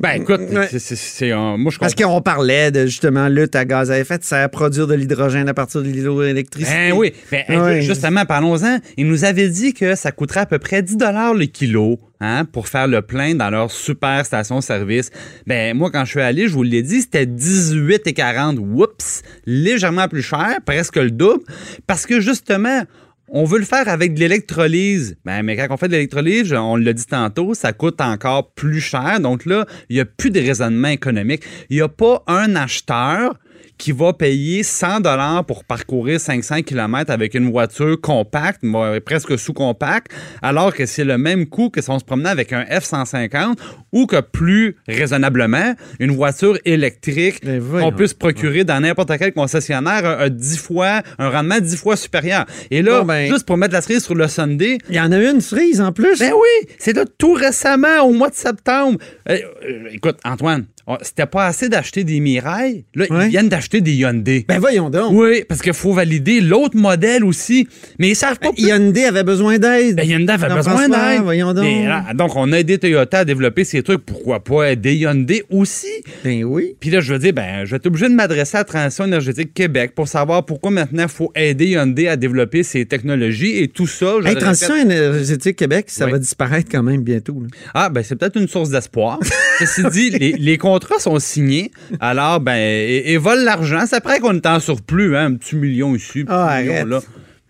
Ben 0.00 0.10
écoute, 0.20 0.40
Ouais. 0.52 0.68
c'est- 0.78 1.30
un- 1.30 1.56
moi 1.56 1.70
je 1.70 1.78
Parce 1.78 1.94
qu'on 1.94 2.20
parlait 2.20 2.70
de 2.72 2.86
justement 2.86 3.28
lutte 3.28 3.54
à 3.54 3.64
gaz 3.64 3.90
à 3.92 3.98
effet 3.98 4.18
de 4.18 4.24
serre, 4.24 4.50
produire 4.50 4.86
de 4.88 4.94
l'hydrogène 4.94 5.48
à 5.48 5.54
partir 5.54 5.82
de 5.82 5.86
l'hydroélectricité. 5.88 6.90
Ben 6.90 6.92
oui. 6.96 7.12
Ben, 7.30 7.44
Ouais. 7.48 7.82
Justement, 7.82 8.24
parlons-en. 8.24 8.78
Ils 8.96 9.06
nous 9.06 9.24
avaient 9.24 9.48
dit 9.48 9.72
que 9.72 9.94
ça 9.94 10.10
coûterait 10.10 10.40
à 10.40 10.46
peu 10.46 10.58
près 10.58 10.82
10 10.82 10.96
le 11.34 11.44
kilo 11.46 11.98
hein, 12.24 12.44
pour 12.44 12.68
faire 12.68 12.88
le 12.88 13.02
plein 13.02 13.34
dans 13.34 13.50
leur 13.50 13.70
super 13.70 14.24
station-service. 14.24 15.10
Ben 15.46 15.76
moi, 15.76 15.90
quand 15.90 16.04
je 16.04 16.10
suis 16.10 16.20
allé, 16.20 16.48
je 16.48 16.54
vous 16.54 16.62
l'ai 16.62 16.82
dit, 16.82 17.02
c'était 17.02 17.26
18,40. 17.26 18.58
Oups! 18.58 19.22
Légèrement 19.46 20.08
plus 20.08 20.22
cher, 20.22 20.58
presque 20.64 20.96
le 20.96 21.10
double. 21.10 21.44
Parce 21.86 22.06
que 22.06 22.20
justement, 22.20 22.82
on 23.28 23.44
veut 23.44 23.58
le 23.58 23.64
faire 23.64 23.88
avec 23.88 24.14
de 24.14 24.20
l'électrolyse. 24.20 25.16
Ben, 25.24 25.42
mais 25.42 25.56
quand 25.56 25.66
on 25.70 25.76
fait 25.76 25.88
de 25.88 25.92
l'électrolyse, 25.92 26.52
on 26.52 26.76
l'a 26.76 26.92
dit 26.92 27.06
tantôt, 27.06 27.54
ça 27.54 27.72
coûte 27.72 28.00
encore 28.00 28.52
plus 28.52 28.80
cher. 28.80 29.20
Donc 29.20 29.44
là, 29.46 29.66
il 29.88 29.96
n'y 29.96 30.00
a 30.00 30.04
plus 30.04 30.30
de 30.30 30.40
raisonnement 30.40 30.88
économique. 30.88 31.42
Il 31.70 31.76
n'y 31.76 31.82
a 31.82 31.88
pas 31.88 32.22
un 32.26 32.54
acheteur 32.56 33.34
qui 33.78 33.92
va 33.92 34.12
payer 34.12 34.62
100 34.62 35.00
dollars 35.00 35.44
pour 35.44 35.64
parcourir 35.64 36.20
500 36.20 36.62
km 36.62 37.10
avec 37.10 37.34
une 37.34 37.50
voiture 37.50 38.00
compacte, 38.00 38.62
moi, 38.62 39.00
presque 39.04 39.38
sous-compacte, 39.38 40.12
alors 40.42 40.74
que 40.74 40.86
c'est 40.86 41.04
le 41.04 41.18
même 41.18 41.46
coût 41.46 41.70
que 41.70 41.80
si 41.82 41.90
on 41.90 41.98
se 41.98 42.04
promenait 42.04 42.28
avec 42.30 42.52
un 42.52 42.62
F-150 42.64 43.56
ou 43.92 44.06
que 44.06 44.20
plus 44.20 44.76
raisonnablement, 44.88 45.74
une 46.00 46.12
voiture 46.12 46.58
électrique 46.64 47.40
Ben 47.44 47.60
qu'on 47.80 47.92
peut 47.92 48.06
se 48.06 48.14
procurer 48.14 48.64
dans 48.64 48.80
n'importe 48.80 49.12
quel 49.18 49.32
concessionnaire 49.32 50.04
a, 50.04 50.12
a 50.22 50.28
10 50.28 50.58
fois, 50.58 51.02
un 51.18 51.30
rendement 51.30 51.58
10 51.60 51.76
fois 51.76 51.96
supérieur. 51.96 52.44
Et 52.70 52.82
là, 52.82 53.00
Bon, 53.00 53.06
ben- 53.06 53.30
juste 53.30 53.46
pour 53.46 53.56
mettre 53.56 53.74
la 53.74 53.80
cerise 53.80 54.04
sur 54.04 54.14
le 54.14 54.28
Sunday, 54.28 54.78
Il 54.88 54.96
y 54.96 55.00
en 55.00 55.12
a 55.12 55.18
une 55.18 55.40
cerise 55.40 55.80
en 55.80 55.92
plus. 55.92 56.18
ben 56.18 56.32
oui, 56.32 56.68
c'est 56.78 56.94
là 56.94 57.04
tout 57.18 57.32
récemment, 57.34 58.02
au 58.04 58.12
mois 58.12 58.30
de 58.30 58.34
septembre. 58.34 58.98
Euh, 59.28 59.38
euh, 59.68 59.88
écoute, 59.92 60.18
Antoine, 60.24 60.66
c'était 61.02 61.26
pas 61.26 61.46
assez 61.46 61.68
d'acheter 61.68 62.04
des 62.04 62.20
Mirai. 62.20 62.84
Là, 62.94 63.06
Ouais. 63.10 63.26
ils 63.26 63.30
viennent 63.30 63.48
d'acheter 63.48 63.80
des 63.80 63.92
Hyundai. 63.94 64.44
Ben 64.48 64.58
voyons 64.58 64.90
donc. 64.90 65.12
oui, 65.12 65.44
parce 65.48 65.62
qu'il 65.62 65.72
faut 65.72 65.92
valider 65.92 66.40
l'autre 66.40 66.76
modèle 66.76 67.24
aussi. 67.24 67.66
Mais 67.98 68.10
ils 68.10 68.16
savent 68.16 68.38
pas. 68.38 68.50
Ben, 68.52 68.66
Hyundai 68.66 69.04
avait 69.04 69.24
besoin 69.24 69.58
d'aide. 69.58 69.96
Ben, 69.96 70.08
Hyundai 70.08 70.32
avait 70.34 70.54
besoin 70.54 70.88
d'aide. 70.88 71.22
Voyons 71.22 71.52
donc. 71.54 71.64
Là, 71.64 72.06
donc, 72.14 72.36
on 72.36 72.52
a 72.52 72.58
aidé 72.58 72.78
Toyota 72.78 73.20
à 73.20 73.24
développer 73.24 73.64
ces 73.64 73.82
trucs. 73.82 74.04
Pourquoi 74.04 74.42
pas 74.42 74.72
aider 74.72 74.94
Hyundai 74.94 75.44
aussi? 75.50 75.86
Ben 76.24 76.44
oui. 76.44 76.76
Puis 76.80 76.90
là, 76.90 77.00
je 77.00 77.12
veux 77.12 77.18
dire, 77.18 77.32
ben, 77.32 77.64
je 77.64 77.70
vais 77.70 77.76
être 77.76 77.86
obligé 77.86 78.08
de 78.08 78.14
m'adresser 78.14 78.56
à 78.58 78.64
Transition 78.64 79.04
énergétique 79.04 79.54
Québec 79.54 79.92
pour 79.94 80.08
savoir 80.08 80.44
pourquoi 80.44 80.70
maintenant 80.70 81.04
il 81.04 81.08
faut 81.08 81.32
aider 81.34 81.68
Hyundai 81.68 82.08
à 82.08 82.16
développer 82.16 82.62
ses 82.62 82.84
technologies 82.86 83.58
et 83.58 83.68
tout 83.68 83.86
ça. 83.86 84.14
je 84.22 84.28
Hey, 84.28 84.34
Transition 84.36 84.74
répète- 84.74 84.90
énergétique 84.92 85.56
Québec, 85.56 85.86
ça 85.88 86.06
Oui. 86.06 86.12
va 86.12 86.18
disparaître 86.18 86.68
quand 86.70 86.82
même 86.82 87.02
bientôt. 87.02 87.40
là. 87.40 87.48
Ah, 87.74 87.88
ben 87.88 88.02
c'est 88.02 88.16
peut-être 88.16 88.36
une 88.38 88.48
source 88.48 88.70
d'espoir. 88.70 89.18
Ceci 89.58 89.82
dit, 89.90 90.10
les, 90.10 90.32
les 90.32 90.58
contrats 90.58 90.98
sont 90.98 91.18
signés. 91.18 91.70
Alors, 92.00 92.40
ben, 92.40 92.56
et, 92.56 93.12
et 93.12 93.16
volent 93.18 93.42
l'argent. 93.44 93.84
C'est 93.86 93.96
après 93.96 94.18
qu'on 94.20 94.34
est 94.34 94.46
en 94.46 94.60
surplus, 94.60 95.16
hein, 95.16 95.26
un 95.26 95.34
petit 95.34 95.56
million 95.56 95.94
ici, 95.94 96.20
un 96.20 96.24
petit 96.24 96.32
Ah, 96.32 96.60
million 96.60 96.72
arrête. 96.74 96.86
là. 96.88 97.00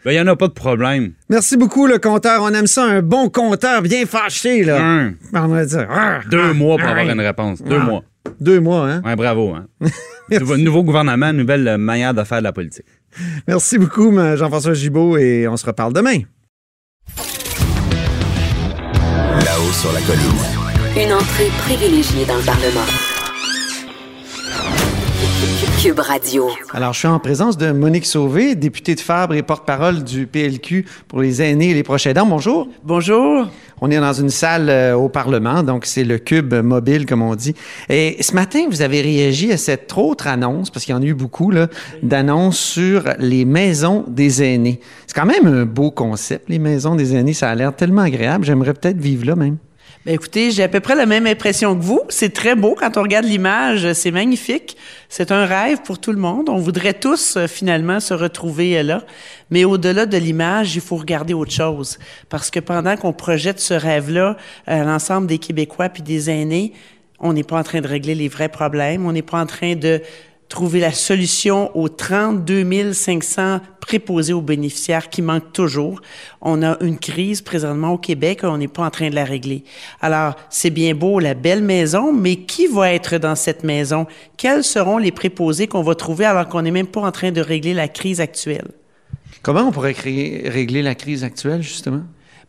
Ben, 0.04 0.10
il 0.12 0.14
n'y 0.16 0.20
en 0.20 0.26
a 0.26 0.36
pas 0.36 0.48
de 0.48 0.52
problème. 0.52 1.12
Merci 1.30 1.56
beaucoup, 1.56 1.86
le 1.86 1.98
compteur. 1.98 2.42
On 2.42 2.50
aime 2.52 2.66
ça, 2.66 2.84
un 2.84 3.00
bon 3.00 3.30
compteur 3.30 3.80
bien 3.80 4.04
fâché. 4.04 4.62
Là. 4.64 4.78
Un, 4.84 5.14
On 5.34 5.48
va 5.48 5.64
dire. 5.64 5.86
ah, 5.90 6.20
deux 6.30 6.42
ah, 6.50 6.52
mois 6.52 6.76
pour 6.76 6.86
ah, 6.86 6.90
avoir 6.90 7.08
une 7.08 7.20
réponse. 7.20 7.62
Deux 7.62 7.78
Ah. 7.80 7.84
mois. 7.84 8.02
Deux 8.40 8.60
mois, 8.60 8.86
hein? 8.88 9.02
Ouais, 9.04 9.16
bravo. 9.16 9.54
Hein. 9.54 9.66
nouveau, 10.30 10.56
nouveau 10.58 10.82
gouvernement, 10.82 11.32
nouvelle 11.32 11.76
manière 11.78 12.12
de 12.14 12.22
faire 12.24 12.38
de 12.38 12.44
la 12.44 12.52
politique. 12.52 12.86
Merci 13.48 13.78
beaucoup, 13.78 14.12
Jean-François 14.36 14.74
Gibault, 14.74 15.16
et 15.18 15.46
on 15.48 15.56
se 15.56 15.64
reparle 15.66 15.92
demain. 15.92 16.18
Là-haut 19.44 19.72
sur 19.72 19.92
la 19.92 20.00
colline. 20.00 20.63
Une 20.96 21.12
entrée 21.12 21.48
privilégiée 21.58 22.24
dans 22.24 22.36
le 22.36 22.44
Parlement. 22.44 22.86
Cube 25.82 25.98
Radio. 25.98 26.48
Alors, 26.72 26.92
je 26.92 27.00
suis 27.00 27.08
en 27.08 27.18
présence 27.18 27.58
de 27.58 27.72
Monique 27.72 28.06
Sauvé, 28.06 28.54
députée 28.54 28.94
de 28.94 29.00
Fabre 29.00 29.34
et 29.34 29.42
porte-parole 29.42 30.04
du 30.04 30.28
PLQ 30.28 30.86
pour 31.08 31.20
les 31.20 31.42
aînés 31.42 31.70
et 31.70 31.74
les 31.74 31.82
proches 31.82 32.06
aidants. 32.06 32.26
Bonjour. 32.26 32.68
Bonjour. 32.84 33.48
On 33.80 33.90
est 33.90 33.98
dans 33.98 34.12
une 34.12 34.30
salle 34.30 34.70
euh, 34.70 34.94
au 34.94 35.08
Parlement, 35.08 35.64
donc 35.64 35.84
c'est 35.84 36.04
le 36.04 36.18
cube 36.18 36.54
mobile, 36.54 37.06
comme 37.06 37.22
on 37.22 37.34
dit. 37.34 37.56
Et 37.88 38.16
ce 38.20 38.32
matin, 38.32 38.66
vous 38.70 38.80
avez 38.80 39.00
réagi 39.00 39.50
à 39.50 39.56
cette 39.56 39.92
autre 39.96 40.28
annonce, 40.28 40.70
parce 40.70 40.84
qu'il 40.84 40.94
y 40.94 40.96
en 40.96 41.02
a 41.02 41.06
eu 41.06 41.14
beaucoup, 41.14 41.50
là, 41.50 41.66
d'annonces 42.04 42.60
sur 42.60 43.02
les 43.18 43.44
maisons 43.44 44.04
des 44.06 44.44
aînés. 44.44 44.78
C'est 45.08 45.16
quand 45.16 45.26
même 45.26 45.46
un 45.48 45.64
beau 45.64 45.90
concept, 45.90 46.48
les 46.48 46.60
maisons 46.60 46.94
des 46.94 47.16
aînés. 47.16 47.34
Ça 47.34 47.50
a 47.50 47.54
l'air 47.56 47.74
tellement 47.74 48.02
agréable. 48.02 48.44
J'aimerais 48.44 48.74
peut-être 48.74 48.98
vivre 48.98 49.26
là 49.26 49.34
même. 49.34 49.56
Ben 50.04 50.16
écoutez, 50.16 50.50
j'ai 50.50 50.62
à 50.62 50.68
peu 50.68 50.80
près 50.80 50.94
la 50.94 51.06
même 51.06 51.26
impression 51.26 51.74
que 51.74 51.82
vous. 51.82 52.02
C'est 52.10 52.34
très 52.34 52.54
beau 52.54 52.76
quand 52.78 52.98
on 52.98 53.02
regarde 53.02 53.24
l'image, 53.24 53.90
c'est 53.94 54.10
magnifique. 54.10 54.76
C'est 55.08 55.32
un 55.32 55.46
rêve 55.46 55.80
pour 55.80 55.98
tout 55.98 56.12
le 56.12 56.18
monde. 56.18 56.50
On 56.50 56.58
voudrait 56.58 56.92
tous 56.92 57.38
euh, 57.38 57.46
finalement 57.46 58.00
se 58.00 58.12
retrouver 58.12 58.78
euh, 58.78 58.82
là. 58.82 59.02
Mais 59.48 59.64
au-delà 59.64 60.04
de 60.04 60.18
l'image, 60.18 60.74
il 60.74 60.82
faut 60.82 60.96
regarder 60.96 61.32
autre 61.32 61.52
chose. 61.52 61.98
Parce 62.28 62.50
que 62.50 62.60
pendant 62.60 62.98
qu'on 62.98 63.14
projette 63.14 63.60
ce 63.60 63.72
rêve-là 63.72 64.36
à 64.66 64.74
euh, 64.74 64.84
l'ensemble 64.84 65.26
des 65.26 65.38
Québécois 65.38 65.88
puis 65.88 66.02
des 66.02 66.28
aînés, 66.28 66.74
on 67.18 67.32
n'est 67.32 67.42
pas 67.42 67.58
en 67.58 67.62
train 67.62 67.80
de 67.80 67.88
régler 67.88 68.14
les 68.14 68.28
vrais 68.28 68.50
problèmes. 68.50 69.06
On 69.06 69.12
n'est 69.12 69.22
pas 69.22 69.40
en 69.40 69.46
train 69.46 69.74
de 69.74 70.02
trouver 70.54 70.78
la 70.78 70.92
solution 70.92 71.76
aux 71.76 71.88
32 71.88 72.92
500 72.92 73.58
préposés 73.80 74.32
aux 74.32 74.40
bénéficiaires 74.40 75.10
qui 75.10 75.20
manquent 75.20 75.52
toujours. 75.52 76.00
On 76.40 76.62
a 76.62 76.76
une 76.80 76.96
crise 76.96 77.42
présentement 77.42 77.94
au 77.94 77.98
Québec, 77.98 78.42
on 78.44 78.56
n'est 78.56 78.68
pas 78.68 78.84
en 78.84 78.90
train 78.90 79.10
de 79.10 79.16
la 79.16 79.24
régler. 79.24 79.64
Alors, 80.00 80.36
c'est 80.50 80.70
bien 80.70 80.94
beau, 80.94 81.18
la 81.18 81.34
belle 81.34 81.64
maison, 81.64 82.12
mais 82.12 82.36
qui 82.36 82.68
va 82.68 82.92
être 82.92 83.18
dans 83.18 83.34
cette 83.34 83.64
maison? 83.64 84.06
Quels 84.36 84.62
seront 84.62 84.98
les 84.98 85.10
préposés 85.10 85.66
qu'on 85.66 85.82
va 85.82 85.96
trouver 85.96 86.24
alors 86.24 86.46
qu'on 86.46 86.62
n'est 86.62 86.70
même 86.70 86.86
pas 86.86 87.00
en 87.00 87.10
train 87.10 87.32
de 87.32 87.40
régler 87.40 87.74
la 87.74 87.88
crise 87.88 88.20
actuelle? 88.20 88.68
Comment 89.42 89.62
on 89.62 89.72
pourrait 89.72 89.96
régler 89.96 90.82
la 90.82 90.94
crise 90.94 91.24
actuelle, 91.24 91.62
justement? 91.62 92.04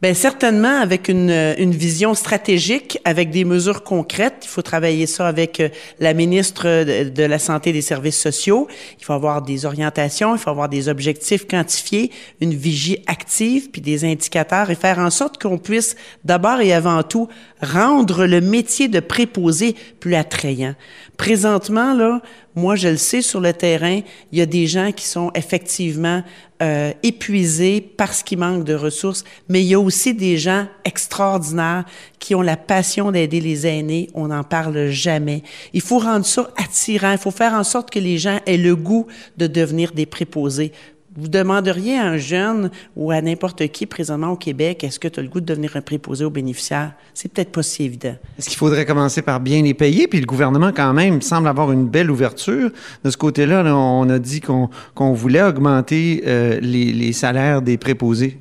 Bien, 0.05 0.13
certainement 0.13 0.81
avec 0.81 1.07
une, 1.09 1.71
vision 1.71 2.13
stratégique, 2.13 2.99
avec 3.05 3.31
des 3.31 3.43
mesures 3.43 3.81
concrètes. 3.81 4.43
Il 4.43 4.47
faut 4.47 4.61
travailler 4.61 5.07
ça 5.07 5.27
avec 5.27 5.59
euh, 5.59 5.69
la 5.99 6.13
ministre 6.13 6.83
de, 6.83 7.09
de, 7.09 7.23
la 7.23 7.39
Santé 7.39 7.71
et 7.71 7.73
des 7.73 7.81
Services 7.81 8.21
sociaux. 8.21 8.67
Il 8.99 9.03
faut 9.03 9.13
avoir 9.13 9.41
des 9.41 9.65
orientations, 9.65 10.35
il 10.35 10.37
faut 10.37 10.51
avoir 10.51 10.69
des 10.69 10.89
objectifs 10.89 11.47
quantifiés, 11.47 12.11
une 12.39 12.53
vigie 12.53 12.99
active, 13.07 13.71
puis 13.71 13.81
des 13.81 14.05
indicateurs 14.05 14.69
et 14.69 14.75
faire 14.75 14.99
en 14.99 15.09
sorte 15.09 15.41
qu'on 15.41 15.57
puisse 15.57 15.95
d'abord 16.23 16.61
et 16.61 16.71
avant 16.71 17.01
tout 17.01 17.27
rendre 17.63 18.27
le 18.27 18.41
métier 18.41 18.87
de 18.87 18.99
préposé 18.99 19.75
plus 19.99 20.13
attrayant. 20.13 20.75
Présentement, 21.17 21.93
là, 21.93 22.21
moi, 22.55 22.75
je 22.75 22.89
le 22.89 22.97
sais 22.97 23.21
sur 23.21 23.39
le 23.39 23.53
terrain, 23.53 24.01
il 24.31 24.37
y 24.37 24.41
a 24.41 24.45
des 24.45 24.67
gens 24.67 24.91
qui 24.91 25.05
sont 25.05 25.31
effectivement 25.33 26.23
euh, 26.61 26.91
épuisés 27.03 27.81
parce 27.81 28.23
qu'il 28.23 28.37
manque 28.37 28.63
de 28.63 28.73
ressources, 28.73 29.23
mais 29.49 29.61
il 29.61 29.67
y 29.67 29.73
a 29.73 29.79
aussi 29.79 30.13
des 30.13 30.37
gens 30.37 30.67
extraordinaires 30.83 31.85
qui 32.19 32.33
ont 32.33 32.41
la 32.41 32.57
passion 32.57 33.11
d'aider 33.11 33.41
les 33.41 33.67
aînés. 33.67 34.09
On 34.13 34.27
n'en 34.27 34.43
parle 34.43 34.87
jamais. 34.87 35.43
Il 35.73 35.81
faut 35.81 35.99
rendre 35.99 36.25
ça 36.25 36.49
attirant. 36.57 37.11
Il 37.11 37.17
faut 37.17 37.31
faire 37.31 37.53
en 37.53 37.63
sorte 37.63 37.89
que 37.89 37.99
les 37.99 38.17
gens 38.17 38.39
aient 38.45 38.57
le 38.57 38.75
goût 38.75 39.07
de 39.37 39.47
devenir 39.47 39.91
des 39.91 40.05
préposés 40.05 40.71
vous 41.17 41.27
demanderiez 41.27 41.97
à 41.97 42.05
un 42.05 42.17
jeune 42.17 42.69
ou 42.95 43.11
à 43.11 43.21
n'importe 43.21 43.67
qui 43.69 43.85
présentement 43.85 44.31
au 44.31 44.35
Québec, 44.35 44.83
est-ce 44.83 44.99
que 44.99 45.07
tu 45.07 45.19
as 45.19 45.23
le 45.23 45.29
goût 45.29 45.39
de 45.39 45.45
devenir 45.45 45.75
un 45.75 45.81
préposé 45.81 46.25
aux 46.25 46.29
bénéficiaires? 46.29 46.93
C'est 47.13 47.31
peut-être 47.31 47.51
pas 47.51 47.63
si 47.63 47.83
évident. 47.83 48.15
Est-ce 48.37 48.49
qu'il 48.49 48.57
faudrait 48.57 48.85
commencer 48.85 49.21
par 49.21 49.39
bien 49.39 49.61
les 49.61 49.73
payer? 49.73 50.07
Puis 50.07 50.19
le 50.19 50.25
gouvernement, 50.25 50.71
quand 50.75 50.93
même, 50.93 51.21
semble 51.21 51.47
avoir 51.47 51.71
une 51.71 51.87
belle 51.87 52.11
ouverture. 52.11 52.69
De 53.03 53.09
ce 53.09 53.17
côté-là, 53.17 53.63
on 53.75 54.09
a 54.09 54.19
dit 54.19 54.41
qu'on 54.41 55.13
voulait 55.13 55.43
augmenter 55.43 56.23
euh, 56.27 56.59
les, 56.61 56.91
les, 56.91 57.13
salaires 57.13 57.61
des 57.61 57.77
préposés. 57.77 58.39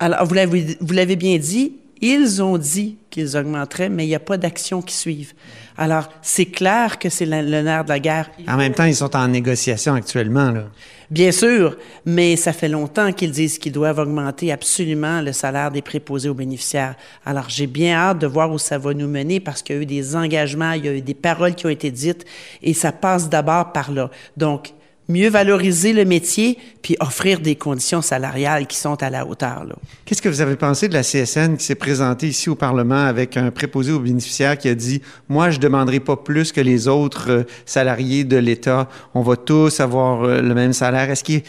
Alors, 0.00 0.26
vous 0.26 0.34
l'avez 0.34 1.16
bien 1.16 1.38
dit, 1.38 1.74
ils 2.00 2.42
ont 2.42 2.58
dit 2.58 2.96
qu'ils 3.10 3.36
augmenteraient, 3.36 3.88
mais 3.88 4.04
il 4.04 4.08
n'y 4.08 4.14
a 4.14 4.20
pas 4.20 4.36
d'action 4.36 4.82
qui 4.82 4.94
suivent. 4.94 5.34
Alors, 5.80 6.08
c'est 6.22 6.46
clair 6.46 6.98
que 6.98 7.08
c'est 7.08 7.24
le 7.24 7.62
nerf 7.62 7.84
de 7.84 7.88
la 7.88 8.00
guerre. 8.00 8.30
En 8.48 8.56
même 8.56 8.74
temps, 8.74 8.84
ils 8.84 8.96
sont 8.96 9.14
en 9.14 9.28
négociation 9.28 9.94
actuellement. 9.94 10.50
Là. 10.50 10.64
Bien 11.08 11.30
sûr, 11.30 11.76
mais 12.04 12.34
ça 12.34 12.52
fait 12.52 12.68
longtemps 12.68 13.12
qu'ils 13.12 13.30
disent 13.30 13.58
qu'ils 13.58 13.72
doivent 13.72 14.00
augmenter 14.00 14.50
absolument 14.50 15.22
le 15.22 15.32
salaire 15.32 15.70
des 15.70 15.80
préposés 15.80 16.28
aux 16.28 16.34
bénéficiaires. 16.34 16.96
Alors, 17.24 17.48
j'ai 17.48 17.68
bien 17.68 17.94
hâte 17.94 18.18
de 18.18 18.26
voir 18.26 18.50
où 18.50 18.58
ça 18.58 18.76
va 18.76 18.92
nous 18.92 19.06
mener 19.06 19.38
parce 19.38 19.62
qu'il 19.62 19.76
y 19.76 19.78
a 19.78 19.82
eu 19.82 19.86
des 19.86 20.16
engagements, 20.16 20.72
il 20.72 20.84
y 20.84 20.88
a 20.88 20.92
eu 20.92 21.00
des 21.00 21.14
paroles 21.14 21.54
qui 21.54 21.64
ont 21.64 21.70
été 21.70 21.92
dites 21.92 22.26
et 22.60 22.74
ça 22.74 22.90
passe 22.90 23.30
d'abord 23.30 23.72
par 23.72 23.92
là. 23.92 24.10
Donc, 24.36 24.74
mieux 25.08 25.30
valoriser 25.30 25.92
le 25.92 26.04
métier, 26.04 26.58
puis 26.82 26.96
offrir 27.00 27.40
des 27.40 27.56
conditions 27.56 28.02
salariales 28.02 28.66
qui 28.66 28.76
sont 28.76 29.02
à 29.02 29.10
la 29.10 29.26
hauteur. 29.26 29.64
Qu'est-ce 30.04 30.22
que 30.22 30.28
vous 30.28 30.40
avez 30.40 30.56
pensé 30.56 30.88
de 30.88 30.94
la 30.94 31.02
CSN 31.02 31.56
qui 31.56 31.64
s'est 31.64 31.74
présentée 31.74 32.28
ici 32.28 32.50
au 32.50 32.54
Parlement 32.54 33.06
avec 33.06 33.36
un 33.36 33.50
préposé 33.50 33.90
aux 33.92 34.00
bénéficiaires 34.00 34.58
qui 34.58 34.68
a 34.68 34.74
dit 34.74 35.00
Moi, 35.28 35.50
je 35.50 35.56
ne 35.56 35.62
demanderai 35.62 36.00
pas 36.00 36.16
plus 36.16 36.52
que 36.52 36.60
les 36.60 36.88
autres 36.88 37.30
euh, 37.30 37.42
salariés 37.64 38.24
de 38.24 38.36
l'État. 38.36 38.88
On 39.14 39.22
va 39.22 39.36
tous 39.36 39.80
avoir 39.80 40.24
euh, 40.24 40.42
le 40.42 40.54
même 40.54 40.72
salaire. 40.72 41.10
Est-ce, 41.10 41.32
est 41.32 41.44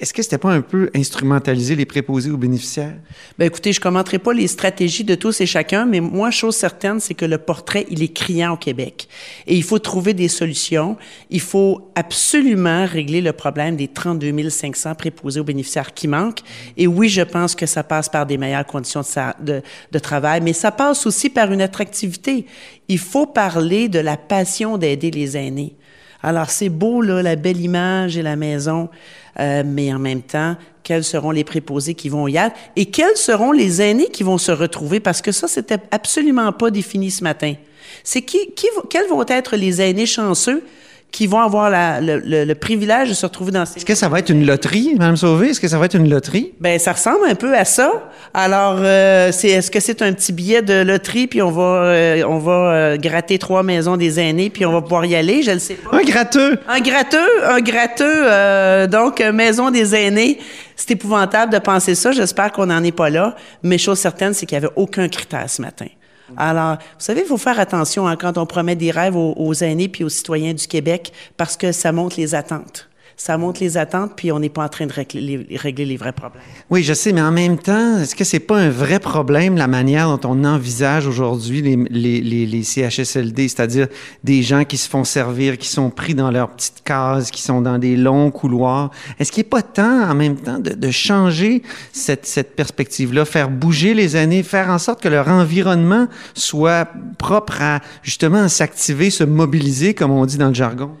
est-ce 0.00 0.12
que 0.12 0.22
c'était 0.22 0.38
pas 0.38 0.52
un 0.52 0.60
peu 0.60 0.90
instrumentaliser 0.94 1.76
les 1.76 1.86
préposés 1.86 2.30
aux 2.30 2.36
bénéficiaires? 2.36 2.94
Bien, 3.38 3.46
écoutez, 3.46 3.72
je 3.72 3.78
ne 3.78 3.82
commenterai 3.82 4.18
pas 4.18 4.32
les 4.32 4.48
stratégies 4.48 5.04
de 5.04 5.14
tous 5.14 5.40
et 5.40 5.46
chacun, 5.46 5.86
mais 5.86 6.00
moi, 6.00 6.30
chose 6.30 6.56
certaine, 6.56 7.00
c'est 7.00 7.14
que 7.14 7.24
le 7.24 7.38
portrait, 7.38 7.86
il 7.90 8.02
est 8.02 8.12
criant 8.12 8.54
au 8.54 8.56
Québec. 8.56 9.08
Et 9.46 9.56
il 9.56 9.62
faut 9.62 9.78
trouver 9.78 10.14
des 10.14 10.28
solutions. 10.28 10.96
Il 11.30 11.40
faut 11.40 11.90
absolument 11.94 12.79
régler 12.86 13.20
le 13.20 13.32
problème 13.32 13.76
des 13.76 13.88
32 13.88 14.48
500 14.48 14.94
préposés 14.94 15.40
aux 15.40 15.44
bénéficiaires 15.44 15.94
qui 15.94 16.08
manquent. 16.08 16.40
Et 16.76 16.86
oui, 16.86 17.08
je 17.08 17.22
pense 17.22 17.54
que 17.54 17.66
ça 17.66 17.82
passe 17.82 18.08
par 18.08 18.26
des 18.26 18.38
meilleures 18.38 18.66
conditions 18.66 19.02
de, 19.40 19.98
travail, 19.98 20.40
mais 20.40 20.52
ça 20.52 20.70
passe 20.70 21.06
aussi 21.06 21.30
par 21.30 21.52
une 21.52 21.62
attractivité. 21.62 22.46
Il 22.88 22.98
faut 22.98 23.26
parler 23.26 23.88
de 23.88 23.98
la 23.98 24.16
passion 24.16 24.78
d'aider 24.78 25.10
les 25.10 25.36
aînés. 25.36 25.76
Alors, 26.22 26.50
c'est 26.50 26.68
beau, 26.68 27.00
là, 27.00 27.22
la 27.22 27.36
belle 27.36 27.60
image 27.60 28.16
et 28.16 28.22
la 28.22 28.36
maison, 28.36 28.90
euh, 29.38 29.62
mais 29.64 29.92
en 29.92 29.98
même 29.98 30.22
temps, 30.22 30.56
quels 30.82 31.04
seront 31.04 31.30
les 31.30 31.44
préposés 31.44 31.94
qui 31.94 32.08
vont 32.08 32.28
y 32.28 32.36
être 32.36 32.54
et 32.76 32.86
quels 32.86 33.16
seront 33.16 33.52
les 33.52 33.80
aînés 33.80 34.08
qui 34.08 34.22
vont 34.22 34.38
se 34.38 34.52
retrouver, 34.52 35.00
parce 35.00 35.22
que 35.22 35.32
ça, 35.32 35.48
c'était 35.48 35.78
absolument 35.90 36.52
pas 36.52 36.70
défini 36.70 37.10
ce 37.10 37.24
matin. 37.24 37.54
C'est 38.04 38.22
qui, 38.22 38.38
quels 38.88 39.08
vont 39.08 39.24
être 39.26 39.56
les 39.56 39.80
aînés 39.80 40.06
chanceux 40.06 40.62
qui 41.10 41.26
vont 41.26 41.40
avoir 41.40 41.70
la, 41.70 42.00
le, 42.00 42.20
le, 42.20 42.54
privilège 42.54 43.08
de 43.08 43.14
se 43.14 43.26
retrouver 43.26 43.50
dans 43.50 43.66
ces... 43.66 43.78
Est-ce 43.78 43.84
que 43.84 43.94
ça 43.94 44.08
va 44.08 44.20
être 44.20 44.30
une 44.30 44.46
loterie, 44.46 44.94
Mme 44.98 45.16
Sauvé? 45.16 45.50
Est-ce 45.50 45.60
que 45.60 45.68
ça 45.68 45.78
va 45.78 45.86
être 45.86 45.96
une 45.96 46.08
loterie? 46.08 46.52
Ben 46.60 46.78
ça 46.78 46.92
ressemble 46.92 47.26
un 47.28 47.34
peu 47.34 47.56
à 47.56 47.64
ça. 47.64 47.92
Alors, 48.32 48.76
euh, 48.78 49.32
c'est 49.32 49.48
est-ce 49.48 49.70
que 49.70 49.80
c'est 49.80 50.02
un 50.02 50.12
petit 50.12 50.32
billet 50.32 50.62
de 50.62 50.82
loterie, 50.82 51.26
puis 51.26 51.42
on 51.42 51.50
va, 51.50 51.62
euh, 51.62 52.22
on 52.28 52.38
va 52.38 52.52
euh, 52.52 52.96
gratter 52.96 53.38
trois 53.38 53.62
maisons 53.62 53.96
des 53.96 54.20
aînés, 54.20 54.50
puis 54.50 54.64
on 54.64 54.72
va 54.72 54.82
pouvoir 54.82 55.04
y 55.04 55.16
aller? 55.16 55.42
Je 55.42 55.50
ne 55.50 55.58
sais 55.58 55.74
pas. 55.74 55.96
Un 55.96 56.02
gratteux! 56.02 56.58
Un 56.68 56.80
gratteux, 56.80 57.44
un 57.44 57.60
gratteux, 57.60 58.86
donc 58.88 59.20
maison 59.20 59.70
des 59.70 59.94
aînés. 59.94 60.38
C'est 60.76 60.92
épouvantable 60.92 61.52
de 61.52 61.58
penser 61.58 61.94
ça. 61.94 62.12
J'espère 62.12 62.52
qu'on 62.52 62.66
n'en 62.66 62.82
est 62.84 62.92
pas 62.92 63.10
là. 63.10 63.34
Mais 63.62 63.78
chose 63.78 63.98
certaine, 63.98 64.32
c'est 64.32 64.46
qu'il 64.46 64.58
n'y 64.58 64.64
avait 64.64 64.74
aucun 64.76 65.08
critère 65.08 65.48
ce 65.50 65.60
matin. 65.60 65.86
Alors, 66.36 66.76
vous 66.76 66.80
savez, 66.98 67.22
il 67.22 67.26
faut 67.26 67.38
faire 67.38 67.58
attention 67.58 68.06
hein, 68.06 68.16
quand 68.16 68.38
on 68.38 68.46
promet 68.46 68.76
des 68.76 68.90
rêves 68.90 69.16
aux, 69.16 69.54
aînés 69.54 69.88
puis 69.88 70.04
aux 70.04 70.08
citoyens 70.08 70.54
du 70.54 70.66
Québec 70.66 71.12
parce 71.36 71.56
que 71.56 71.72
ça 71.72 71.92
montre 71.92 72.16
les 72.18 72.34
attentes 72.34 72.89
ça 73.20 73.36
monte 73.36 73.60
les 73.60 73.76
attentes, 73.76 74.12
puis 74.16 74.32
on 74.32 74.38
n'est 74.38 74.48
pas 74.48 74.64
en 74.64 74.70
train 74.70 74.86
de 74.86 74.92
régler 74.94 75.46
les, 75.84 75.96
vrais 75.98 76.12
problèmes. 76.12 76.42
Oui, 76.70 76.82
je 76.82 76.94
sais, 76.94 77.12
mais 77.12 77.20
en 77.20 77.30
même 77.30 77.58
temps, 77.58 77.98
est-ce 77.98 78.16
que 78.16 78.24
c'est 78.24 78.40
pas 78.40 78.56
un 78.56 78.70
vrai 78.70 78.98
problème 78.98 79.58
la 79.58 79.66
manière 79.66 80.08
dont 80.08 80.30
on 80.30 80.42
envisage 80.42 81.06
aujourd'hui 81.06 81.60
les, 81.60 82.62
CHSLD, 82.62 83.48
c'est-à-dire 83.48 83.88
des 84.24 84.42
gens 84.42 84.64
qui 84.64 84.78
se 84.78 84.88
font 84.88 85.04
servir, 85.04 85.58
qui 85.58 85.68
sont 85.68 85.90
pris 85.90 86.14
dans 86.14 86.30
leurs 86.30 86.48
petites 86.48 86.82
cases, 86.82 87.30
qui 87.30 87.42
sont 87.42 87.60
dans 87.60 87.76
des 87.76 87.94
longs 87.94 88.30
couloirs? 88.30 88.90
Est-ce 89.18 89.30
qu'il 89.30 89.42
n'est 89.42 89.50
pas 89.50 89.60
temps, 89.60 90.10
en 90.10 90.14
même 90.14 90.36
temps, 90.36 90.58
de, 90.58 90.90
changer 90.90 91.62
cette 91.92 92.56
perspective-là, 92.56 93.26
faire 93.26 93.50
bouger 93.50 93.92
les 93.92 94.16
années, 94.16 94.42
faire 94.42 94.70
en 94.70 94.78
sorte 94.78 95.02
que 95.02 95.08
leur 95.08 95.28
environnement 95.28 96.08
soit 96.32 96.88
propre 97.18 97.60
à 97.60 97.80
justement 98.02 98.48
s'activer, 98.48 99.10
se 99.10 99.24
mobiliser, 99.24 99.92
comme 99.92 100.10
on 100.10 100.24
dit 100.24 100.38
dans 100.38 100.48
le 100.48 100.54
jargon? 100.54 100.92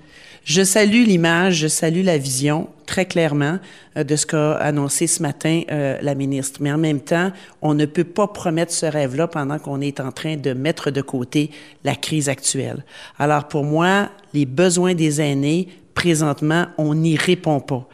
Je 0.44 0.62
salue 0.62 1.04
l'image, 1.04 1.56
je 1.56 1.68
salue 1.68 2.02
la 2.02 2.18
vision 2.18 2.68
très 2.86 3.04
clairement 3.04 3.58
euh, 3.96 4.04
de 4.04 4.16
ce 4.16 4.26
qu'a 4.26 4.54
annoncé 4.56 5.06
ce 5.06 5.22
matin 5.22 5.62
euh, 5.70 5.98
la 6.02 6.14
ministre. 6.14 6.60
Mais 6.62 6.72
en 6.72 6.78
même 6.78 7.00
temps, 7.00 7.30
on 7.62 7.74
ne 7.74 7.86
peut 7.86 8.04
pas 8.04 8.26
promettre 8.26 8.72
ce 8.72 8.86
rêve-là 8.86 9.28
pendant 9.28 9.58
qu'on 9.58 9.80
est 9.80 10.00
en 10.00 10.12
train 10.12 10.36
de 10.36 10.52
mettre 10.52 10.90
de 10.90 11.02
côté 11.02 11.50
la 11.84 11.94
crise 11.94 12.28
actuelle. 12.28 12.84
Alors 13.18 13.48
pour 13.48 13.64
moi, 13.64 14.08
les 14.34 14.46
besoins 14.46 14.94
des 14.94 15.20
aînés, 15.20 15.68
présentement, 15.94 16.66
on 16.78 16.94
n'y 16.94 17.16
répond 17.16 17.60
pas. 17.60 17.86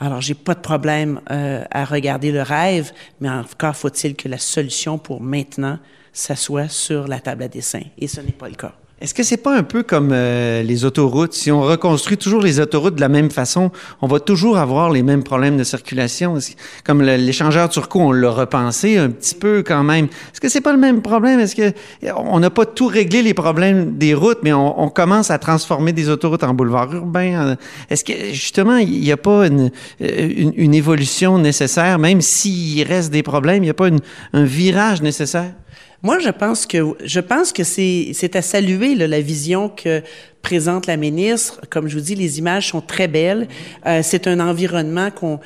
Alors, 0.00 0.20
j'ai 0.20 0.34
pas 0.34 0.54
de 0.54 0.60
problème 0.60 1.20
euh, 1.30 1.62
à 1.70 1.84
regarder 1.84 2.32
le 2.32 2.42
rêve, 2.42 2.90
mais 3.20 3.30
encore 3.30 3.76
faut-il 3.76 4.16
que 4.16 4.28
la 4.28 4.38
solution 4.38 4.98
pour 4.98 5.20
maintenant 5.20 5.78
s'assoie 6.12 6.68
sur 6.68 7.06
la 7.06 7.20
table 7.20 7.44
à 7.44 7.48
dessin. 7.48 7.82
Et 7.98 8.08
ce 8.08 8.20
n'est 8.20 8.32
pas 8.32 8.48
le 8.48 8.56
cas. 8.56 8.74
Est-ce 9.02 9.14
que 9.14 9.24
c'est 9.24 9.36
pas 9.36 9.56
un 9.56 9.64
peu 9.64 9.82
comme 9.82 10.10
euh, 10.12 10.62
les 10.62 10.84
autoroutes? 10.84 11.32
Si 11.34 11.50
on 11.50 11.60
reconstruit 11.60 12.16
toujours 12.16 12.40
les 12.40 12.60
autoroutes 12.60 12.94
de 12.94 13.00
la 13.00 13.08
même 13.08 13.32
façon, 13.32 13.72
on 14.00 14.06
va 14.06 14.20
toujours 14.20 14.58
avoir 14.58 14.90
les 14.92 15.02
mêmes 15.02 15.24
problèmes 15.24 15.56
de 15.56 15.64
circulation. 15.64 16.38
Comme 16.84 17.02
l'échangeur 17.02 17.68
turco, 17.68 17.98
on 17.98 18.12
l'a 18.12 18.30
repensé 18.30 18.98
un 18.98 19.10
petit 19.10 19.34
peu 19.34 19.64
quand 19.66 19.82
même. 19.82 20.04
Est-ce 20.04 20.40
que 20.40 20.48
c'est 20.48 20.60
pas 20.60 20.72
le 20.72 20.78
même 20.78 21.02
problème? 21.02 21.40
Est-ce 21.40 21.56
que 21.56 21.72
on 22.16 22.38
n'a 22.38 22.50
pas 22.50 22.64
tout 22.64 22.86
réglé 22.86 23.22
les 23.22 23.34
problèmes 23.34 23.98
des 23.98 24.14
routes, 24.14 24.38
mais 24.44 24.52
on, 24.52 24.88
commence 24.88 25.32
à 25.32 25.38
transformer 25.40 25.92
des 25.92 26.08
autoroutes 26.08 26.44
en 26.44 26.54
boulevards 26.54 26.94
urbains? 26.94 27.56
Est-ce 27.90 28.04
que 28.04 28.12
justement, 28.32 28.76
il 28.76 29.00
n'y 29.00 29.10
a 29.10 29.16
pas 29.16 29.48
une, 29.48 29.72
une, 29.98 30.74
évolution 30.74 31.38
nécessaire, 31.38 31.98
même 31.98 32.20
s'il 32.20 32.86
reste 32.86 33.10
des 33.10 33.24
problèmes, 33.24 33.64
il 33.64 33.66
n'y 33.66 33.70
a 33.70 33.74
pas 33.74 33.88
un 34.32 34.44
virage 34.44 35.02
nécessaire? 35.02 35.54
Moi, 36.02 36.18
je 36.18 36.30
pense 36.30 36.66
que 36.66 36.78
je 37.04 37.20
pense 37.20 37.52
que 37.52 37.62
c'est 37.62 38.34
à 38.34 38.42
saluer 38.42 38.96
la 38.96 39.20
vision 39.20 39.68
que 39.68 40.02
présente 40.42 40.86
la 40.86 40.96
ministre. 40.96 41.60
Comme 41.70 41.86
je 41.86 41.96
vous 41.96 42.02
dis, 42.02 42.16
les 42.16 42.40
images 42.40 42.68
sont 42.68 42.80
très 42.80 43.06
belles. 43.06 43.46
Euh, 43.86 44.00
c'est 44.02 44.26
un 44.26 44.40
environnement 44.40 45.10
qu'on 45.10 45.38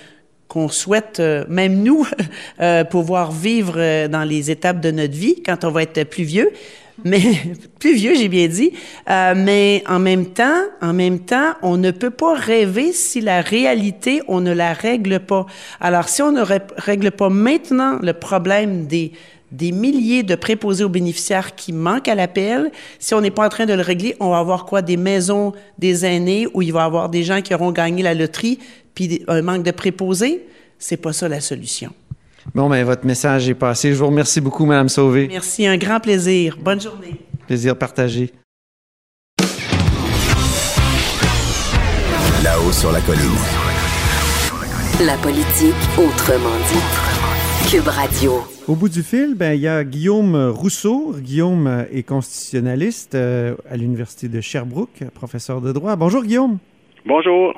qu'on 0.48 0.68
souhaite, 0.68 1.18
euh, 1.18 1.44
même 1.48 1.82
nous, 1.82 2.06
euh, 2.60 2.84
pouvoir 2.84 3.32
vivre 3.32 4.06
dans 4.06 4.22
les 4.22 4.50
étapes 4.50 4.80
de 4.80 4.92
notre 4.92 5.12
vie 5.12 5.42
quand 5.44 5.64
on 5.64 5.70
va 5.70 5.82
être 5.82 6.04
plus 6.04 6.22
vieux. 6.24 6.50
Mais 7.04 7.20
plus 7.78 7.94
vieux, 7.94 8.14
j'ai 8.14 8.28
bien 8.28 8.46
dit. 8.46 8.72
mais 9.06 9.84
en 9.86 9.98
même 9.98 10.26
temps, 10.26 10.62
en 10.80 10.94
même 10.94 11.18
temps, 11.18 11.52
on 11.60 11.76
ne 11.76 11.90
peut 11.90 12.10
pas 12.10 12.34
rêver 12.34 12.92
si 12.92 13.20
la 13.20 13.42
réalité 13.42 14.22
on 14.28 14.40
ne 14.40 14.52
la 14.52 14.72
règle 14.72 15.20
pas. 15.20 15.44
Alors, 15.80 16.08
si 16.08 16.22
on 16.22 16.32
ne 16.32 16.42
règle 16.78 17.10
pas 17.10 17.28
maintenant 17.28 17.98
le 18.00 18.14
problème 18.14 18.86
des 18.86 19.12
des 19.56 19.72
milliers 19.72 20.22
de 20.22 20.34
préposés 20.34 20.84
aux 20.84 20.88
bénéficiaires 20.88 21.54
qui 21.54 21.72
manquent 21.72 22.08
à 22.08 22.14
l'appel. 22.14 22.70
Si 22.98 23.14
on 23.14 23.20
n'est 23.20 23.30
pas 23.30 23.46
en 23.46 23.48
train 23.48 23.64
de 23.64 23.72
le 23.72 23.82
régler, 23.82 24.14
on 24.20 24.30
va 24.30 24.38
avoir 24.38 24.66
quoi? 24.66 24.82
Des 24.82 24.98
maisons 24.98 25.52
des 25.78 26.04
aînés 26.04 26.46
où 26.52 26.60
il 26.62 26.72
va 26.72 26.82
y 26.82 26.84
avoir 26.84 27.08
des 27.08 27.22
gens 27.22 27.40
qui 27.40 27.54
auront 27.54 27.72
gagné 27.72 28.02
la 28.02 28.14
loterie, 28.14 28.58
puis 28.94 29.24
un 29.28 29.42
manque 29.42 29.62
de 29.62 29.70
préposés. 29.70 30.46
C'est 30.78 30.98
pas 30.98 31.14
ça 31.14 31.28
la 31.28 31.40
solution. 31.40 31.90
Bon, 32.54 32.68
ben 32.68 32.84
votre 32.84 33.06
message 33.06 33.48
est 33.48 33.54
passé. 33.54 33.92
Je 33.92 33.98
vous 33.98 34.06
remercie 34.06 34.40
beaucoup, 34.40 34.66
Madame 34.66 34.88
Sauvé. 34.88 35.26
Merci, 35.28 35.66
un 35.66 35.78
grand 35.78 36.00
plaisir. 36.00 36.58
Bonne 36.60 36.80
journée. 36.80 37.16
Plaisir 37.46 37.76
partagé. 37.76 38.32
Là-haut 42.44 42.72
sur 42.72 42.92
la 42.92 43.00
colline. 43.00 43.22
La 45.00 45.16
politique 45.16 45.74
autrement 45.98 46.56
dit. 46.72 47.05
Cube 47.70 47.88
Radio. 47.88 48.44
Au 48.68 48.76
bout 48.76 48.88
du 48.88 49.02
fil, 49.02 49.34
ben, 49.34 49.54
il 49.54 49.60
y 49.60 49.66
a 49.66 49.82
Guillaume 49.82 50.50
Rousseau. 50.50 51.12
Guillaume 51.18 51.84
est 51.92 52.04
constitutionnaliste 52.04 53.16
euh, 53.16 53.56
à 53.68 53.76
l'Université 53.76 54.28
de 54.28 54.40
Sherbrooke, 54.40 55.02
professeur 55.12 55.60
de 55.60 55.72
droit. 55.72 55.96
Bonjour 55.96 56.22
Guillaume. 56.22 56.58
Bonjour. 57.04 57.52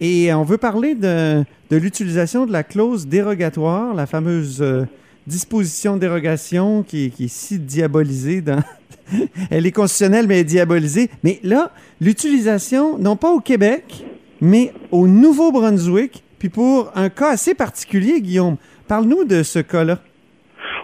Et 0.00 0.34
on 0.34 0.42
veut 0.42 0.58
parler 0.58 0.96
de, 0.96 1.44
l'utilisation 1.70 2.46
de 2.46 2.52
la 2.52 2.64
clause 2.64 3.06
dérogatoire, 3.06 3.94
la 3.94 4.06
fameuse 4.06 4.60
euh, 4.60 4.86
disposition 5.28 5.94
de 5.94 6.00
dérogation 6.00 6.82
qui, 6.82 7.12
qui, 7.12 7.26
est 7.26 7.32
si 7.32 7.60
diabolisée 7.60 8.40
dans... 8.40 8.58
elle 9.50 9.66
est 9.66 9.72
constitutionnelle, 9.72 10.26
mais 10.26 10.34
elle 10.34 10.40
est 10.40 10.44
diabolisée. 10.44 11.10
Mais 11.22 11.38
là, 11.44 11.70
l'utilisation, 12.00 12.98
non 12.98 13.14
pas 13.14 13.30
au 13.30 13.38
Québec, 13.38 14.04
mais 14.40 14.72
au 14.90 15.06
Nouveau-Brunswick, 15.06 16.24
puis 16.40 16.48
pour 16.50 16.90
un 16.94 17.08
cas 17.08 17.30
assez 17.30 17.54
particulier, 17.54 18.20
Guillaume. 18.20 18.56
Parle-nous 18.88 19.24
de 19.24 19.42
ce 19.42 19.60
cas-là. 19.60 19.96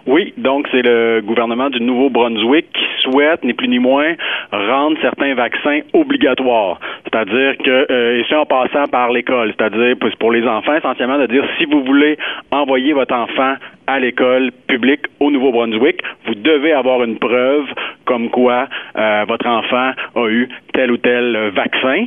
Oui, 0.07 0.33
donc 0.39 0.67
c'est 0.73 0.83
le 0.83 1.21
gouvernement 1.23 1.69
du 1.69 1.81
Nouveau-Brunswick 1.81 2.67
qui 2.73 2.85
souhaite, 3.03 3.45
ni 3.45 3.53
plus 3.53 3.69
ni 3.69 3.79
moins, 3.79 4.15
rendre 4.51 4.97
certains 5.03 5.35
vaccins 5.35 5.81
obligatoires. 5.93 6.81
C'est-à-dire 7.05 7.57
que, 7.59 7.87
euh, 7.93 8.19
et 8.21 8.25
ça 8.31 8.41
en 8.41 8.47
passant 8.47 8.87
par 8.89 9.13
l'école, 9.13 9.53
c'est-à-dire 9.57 9.97
pour 10.19 10.33
les 10.33 10.47
enfants, 10.47 10.75
essentiellement 10.75 11.19
de 11.19 11.27
dire 11.27 11.45
si 11.59 11.67
vous 11.67 11.85
voulez 11.85 12.17
envoyer 12.51 12.95
votre 12.95 13.15
enfant 13.15 13.57
à 13.87 14.01
l'école 14.01 14.53
publique 14.67 15.07
au 15.21 15.31
Nouveau-Brunswick, 15.31 16.03
vous 16.27 16.35
devez 16.35 16.73
avoir 16.73 17.03
une 17.05 17.19
preuve 17.19 17.67
comme 18.07 18.31
quoi 18.31 18.69
euh, 18.97 19.25
votre 19.29 19.47
enfant 19.47 19.93
a 20.17 20.29
eu 20.29 20.49
tel 20.73 20.93
ou 20.93 20.97
tel 20.97 21.51
vaccin. 21.55 22.07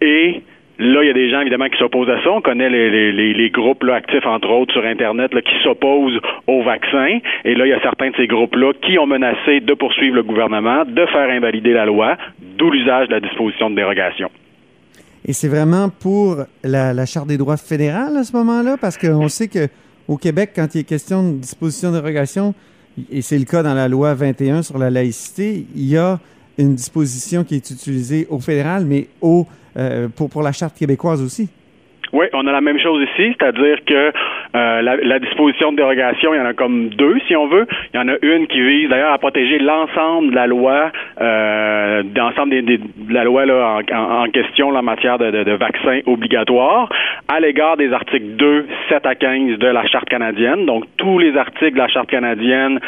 Et 0.00 0.42
Là, 0.78 1.02
il 1.02 1.06
y 1.06 1.10
a 1.10 1.12
des 1.12 1.30
gens, 1.30 1.40
évidemment, 1.40 1.68
qui 1.68 1.78
s'opposent 1.78 2.08
à 2.08 2.22
ça. 2.22 2.30
On 2.30 2.40
connaît 2.40 2.70
les, 2.70 3.50
groupes 3.50 3.84
actifs, 3.84 4.26
entre 4.26 4.48
autres, 4.48 4.72
sur 4.72 4.84
Internet, 4.84 5.34
là, 5.34 5.42
qui 5.42 5.54
s'opposent 5.62 6.18
au 6.46 6.62
vaccin. 6.62 7.18
Et 7.44 7.54
là, 7.54 7.66
il 7.66 7.70
y 7.70 7.74
a 7.74 7.80
certains 7.82 8.10
de 8.10 8.16
ces 8.16 8.26
groupes-là 8.26 8.72
qui 8.82 8.98
ont 8.98 9.06
menacé 9.06 9.60
de 9.60 9.74
poursuivre 9.74 10.16
le 10.16 10.22
gouvernement, 10.22 10.84
de 10.86 11.06
faire 11.06 11.30
invalider 11.30 11.72
la 11.72 11.84
loi, 11.84 12.16
d'où 12.56 12.70
l'usage 12.70 13.08
de 13.08 13.12
la 13.12 13.20
disposition 13.20 13.70
de 13.70 13.76
dérogation. 13.76 14.30
Et 15.24 15.32
c'est 15.32 15.48
vraiment 15.48 15.88
pour 15.88 16.38
la, 16.64 17.06
Charte 17.06 17.28
des 17.28 17.36
droits 17.36 17.56
fédérales 17.56 18.16
à 18.16 18.24
ce 18.24 18.34
moment-là? 18.36 18.76
Parce 18.80 18.96
qu'on 18.96 19.28
sait 19.28 19.48
qu'au 19.48 20.16
Québec, 20.16 20.50
quand 20.56 20.74
il 20.74 20.80
est 20.80 20.88
question 20.88 21.32
de 21.32 21.38
disposition 21.38 21.90
de 21.90 21.96
dérogation, 21.96 22.54
et 23.10 23.22
c'est 23.22 23.38
le 23.38 23.44
cas 23.44 23.62
dans 23.62 23.74
la 23.74 23.88
loi 23.88 24.14
21 24.14 24.62
sur 24.62 24.78
la 24.78 24.90
laïcité, 24.90 25.66
il 25.76 25.88
y 25.88 25.96
a 25.96 26.18
une 26.58 26.74
disposition 26.74 27.44
qui 27.44 27.56
est 27.56 27.70
utilisée 27.70 28.26
au 28.30 28.38
fédéral, 28.38 28.84
mais 28.86 29.08
au 29.20 29.46
euh, 29.76 30.08
pour, 30.14 30.28
pour 30.28 30.42
la 30.42 30.52
Charte 30.52 30.76
québécoise 30.76 31.22
aussi. 31.22 31.48
Oui, 32.12 32.26
on 32.34 32.46
a 32.46 32.52
la 32.52 32.60
même 32.60 32.78
chose 32.78 33.02
ici, 33.04 33.34
c'est-à-dire 33.38 33.78
que 33.86 34.12
euh, 34.54 34.82
la, 34.82 35.18
disposition 35.18 35.72
de 35.72 35.78
dérogation, 35.78 36.34
il 36.34 36.36
y 36.36 36.40
en 36.40 36.44
a 36.44 36.52
comme 36.52 36.90
deux, 36.90 37.18
si 37.26 37.34
on 37.34 37.46
veut. 37.46 37.66
Il 37.94 37.96
y 37.96 38.00
en 38.00 38.08
a 38.08 38.16
une 38.20 38.46
qui 38.48 38.60
vise 38.60 38.90
d'ailleurs 38.90 39.14
à 39.14 39.18
protéger 39.18 39.58
l'ensemble 39.58 40.30
de 40.30 40.34
la 40.34 40.46
loi, 40.46 40.92
euh, 41.22 42.02
de 42.02 43.14
la 43.14 43.24
loi 43.24 43.46
là, 43.46 43.78
en, 43.94 44.28
question 44.28 44.68
en 44.68 44.82
matière 44.82 45.18
de, 45.18 45.30
de, 45.30 45.44
de 45.44 45.52
vaccins 45.52 46.00
obligatoires, 46.04 46.90
à 47.28 47.40
l'égard 47.40 47.78
des 47.78 47.90
articles 47.94 48.36
2, 48.36 48.66
7 48.90 49.06
à 49.06 49.14
15 49.14 49.58
de 49.58 49.66
la 49.68 49.86
Charte 49.86 50.10
canadienne. 50.10 50.66
Donc, 50.66 50.84
tous 50.98 51.18
les 51.18 51.34
articles 51.38 51.72
de 51.72 51.78
la 51.78 51.88
Charte 51.88 52.10
canadienne 52.10 52.78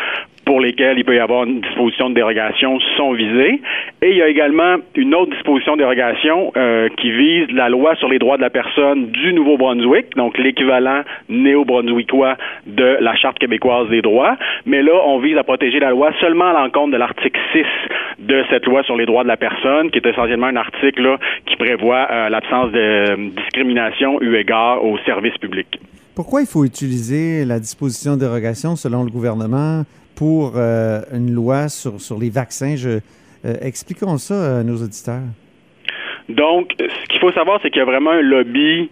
pour 0.44 0.60
lesquels 0.60 0.98
il 0.98 1.04
peut 1.04 1.16
y 1.16 1.18
avoir 1.18 1.44
une 1.44 1.60
disposition 1.60 2.10
de 2.10 2.14
dérogation 2.14 2.78
sont 2.96 3.12
visés. 3.12 3.60
Et 4.02 4.10
il 4.10 4.16
y 4.16 4.22
a 4.22 4.28
également 4.28 4.76
une 4.94 5.14
autre 5.14 5.32
disposition 5.32 5.72
de 5.72 5.78
dérogation 5.78 6.52
euh, 6.56 6.88
qui 6.96 7.10
vise 7.10 7.50
la 7.52 7.68
loi 7.68 7.94
sur 7.96 8.08
les 8.08 8.18
droits 8.18 8.36
de 8.36 8.42
la 8.42 8.50
personne 8.50 9.06
du 9.06 9.32
Nouveau-Brunswick, 9.32 10.14
donc 10.16 10.38
l'équivalent 10.38 11.02
néo-brunswickois 11.28 12.36
de 12.66 12.98
la 13.00 13.16
Charte 13.16 13.38
québécoise 13.38 13.88
des 13.88 14.02
droits. 14.02 14.36
Mais 14.66 14.82
là, 14.82 14.92
on 15.06 15.18
vise 15.18 15.36
à 15.36 15.44
protéger 15.44 15.80
la 15.80 15.90
loi 15.90 16.12
seulement 16.20 16.50
à 16.50 16.52
l'encontre 16.52 16.92
de 16.92 16.98
l'article 16.98 17.40
6 17.52 17.64
de 18.20 18.44
cette 18.50 18.66
loi 18.66 18.82
sur 18.84 18.96
les 18.96 19.06
droits 19.06 19.22
de 19.22 19.28
la 19.28 19.36
personne, 19.36 19.90
qui 19.90 19.98
est 19.98 20.06
essentiellement 20.06 20.46
un 20.46 20.56
article 20.56 21.02
là, 21.02 21.18
qui 21.46 21.56
prévoit 21.56 22.06
euh, 22.10 22.28
l'absence 22.28 22.72
de 22.72 22.78
euh, 22.78 23.16
discrimination 23.36 24.20
eu 24.20 24.36
égard 24.36 24.84
aux 24.84 24.98
services 24.98 25.36
publics. 25.38 25.80
Pourquoi 26.14 26.42
il 26.42 26.46
faut 26.46 26.64
utiliser 26.64 27.44
la 27.44 27.58
disposition 27.58 28.14
de 28.14 28.20
dérogation 28.20 28.76
selon 28.76 29.02
le 29.02 29.10
gouvernement 29.10 29.82
pour 30.16 30.52
euh, 30.56 31.00
une 31.12 31.32
loi 31.32 31.68
sur, 31.68 32.00
sur 32.00 32.18
les 32.18 32.30
vaccins. 32.30 32.74
Euh, 32.86 33.00
expliquons 33.60 34.16
ça 34.18 34.60
à 34.60 34.62
nos 34.62 34.76
auditeurs. 34.76 35.28
Donc, 36.28 36.72
ce 36.78 37.08
qu'il 37.08 37.20
faut 37.20 37.32
savoir, 37.32 37.60
c'est 37.62 37.70
qu'il 37.70 37.80
y 37.80 37.82
a 37.82 37.84
vraiment 37.84 38.12
un 38.12 38.22
lobby 38.22 38.90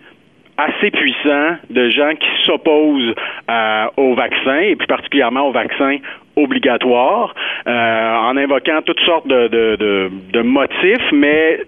assez 0.59 0.91
puissant 0.91 1.57
de 1.71 1.89
gens 1.89 2.13
qui 2.15 2.29
s'opposent 2.45 3.15
euh, 3.51 3.87
aux 3.97 4.15
vaccins 4.15 4.61
et 4.61 4.77
plus 4.77 4.87
particulièrement 4.87 5.49
aux 5.49 5.53
vaccins 5.53 5.97
obligatoires 6.37 7.35
en 7.67 8.37
invoquant 8.37 8.81
toutes 8.85 9.01
sortes 9.01 9.27
de, 9.27 9.49
de, 9.49 9.77
de, 9.77 10.11
de 10.33 10.43
motifs, 10.43 11.13
mais 11.13 11.61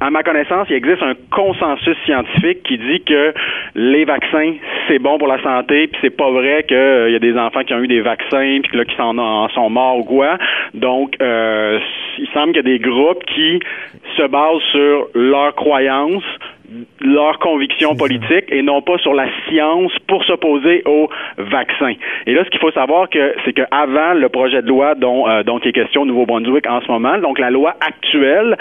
à 0.00 0.10
ma 0.10 0.22
connaissance, 0.22 0.66
il 0.70 0.76
existe 0.76 1.02
un 1.02 1.14
consensus 1.30 1.96
scientifique 2.04 2.62
qui 2.64 2.78
dit 2.78 3.02
que 3.04 3.32
les 3.74 4.04
vaccins, 4.04 4.54
c'est 4.88 4.98
bon 4.98 5.18
pour 5.18 5.28
la 5.28 5.40
santé, 5.42 5.86
puis 5.86 5.98
c'est 6.02 6.16
pas 6.16 6.30
vrai 6.30 6.64
qu'il 6.66 6.76
euh, 6.76 7.10
y 7.10 7.16
a 7.16 7.20
des 7.20 7.36
enfants 7.36 7.62
qui 7.62 7.74
ont 7.74 7.80
eu 7.80 7.86
des 7.86 8.00
vaccins, 8.00 8.60
puis 8.62 8.76
là, 8.76 8.84
qui 8.84 9.00
en, 9.00 9.48
sont 9.48 9.70
morts 9.70 9.98
ou 9.98 10.04
quoi. 10.04 10.38
Donc, 10.74 11.16
euh, 11.22 11.78
il 12.18 12.28
semble 12.28 12.52
qu'il 12.52 12.56
y 12.56 12.74
a 12.74 12.78
des 12.78 12.78
groupes 12.78 13.24
qui 13.24 13.60
se 14.16 14.26
basent 14.26 14.62
sur 14.72 15.06
leurs 15.14 15.54
croyances, 15.54 16.24
leurs 17.00 17.38
convictions 17.38 17.94
politiques 17.94 18.46
et 18.48 18.62
non 18.62 18.82
pas 18.82 18.98
sur 18.98 19.14
la 19.14 19.26
science 19.46 19.92
pour 20.06 20.24
s'opposer 20.24 20.82
aux 20.86 21.08
vaccins. 21.38 21.94
Et 22.26 22.34
là, 22.34 22.44
ce 22.44 22.50
qu'il 22.50 22.60
faut 22.60 22.72
savoir, 22.72 23.08
que 23.10 23.34
c'est 23.44 23.52
qu'avant 23.52 24.14
le 24.14 24.28
projet 24.28 24.62
de 24.62 24.68
loi 24.68 24.94
dont, 24.94 25.28
euh, 25.28 25.42
dont 25.42 25.58
il 25.58 25.68
est 25.68 25.72
question 25.72 26.02
au 26.02 26.06
Nouveau-Brunswick 26.06 26.66
en 26.66 26.80
ce 26.80 26.90
moment, 26.90 27.18
donc 27.18 27.38
la 27.38 27.50
loi 27.50 27.76
actuelle, 27.80 28.56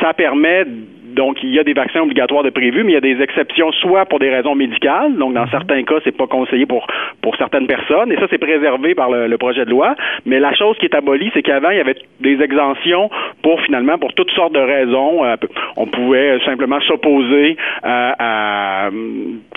ça 0.00 0.14
permet 0.14 0.64
donc, 1.14 1.42
il 1.42 1.50
y 1.50 1.58
a 1.58 1.64
des 1.64 1.72
vaccins 1.72 2.00
obligatoires 2.00 2.42
de 2.42 2.50
prévus, 2.50 2.84
mais 2.84 2.92
il 2.92 2.94
y 2.94 2.98
a 2.98 3.00
des 3.00 3.20
exceptions, 3.22 3.72
soit 3.72 4.06
pour 4.06 4.18
des 4.18 4.30
raisons 4.30 4.54
médicales, 4.54 5.16
donc 5.16 5.34
dans 5.34 5.42
mhm. 5.42 5.50
certains 5.50 5.82
cas, 5.84 5.96
c'est 6.04 6.16
pas 6.16 6.26
conseillé 6.26 6.66
pour 6.66 6.86
pour 7.20 7.36
certaines 7.36 7.66
personnes, 7.66 8.10
et 8.12 8.16
ça 8.16 8.26
c'est 8.30 8.38
préservé 8.38 8.94
par 8.94 9.10
le, 9.10 9.38
projet 9.38 9.64
de 9.64 9.70
loi. 9.70 9.94
Mais 10.26 10.40
la 10.40 10.54
chose 10.54 10.76
qui 10.78 10.86
est 10.86 10.94
abolie, 10.94 11.30
c'est 11.34 11.42
qu'avant 11.42 11.70
il 11.70 11.78
y 11.78 11.80
avait 11.80 11.96
des 12.20 12.40
exemptions 12.42 13.10
pour 13.42 13.60
finalement 13.62 13.98
pour 13.98 14.12
toutes 14.14 14.30
sortes 14.32 14.52
de 14.52 14.60
raisons. 14.60 15.24
Euh, 15.24 15.36
on 15.76 15.86
pouvait 15.86 16.38
simplement 16.44 16.80
s'opposer 16.80 17.56
à, 17.82 18.90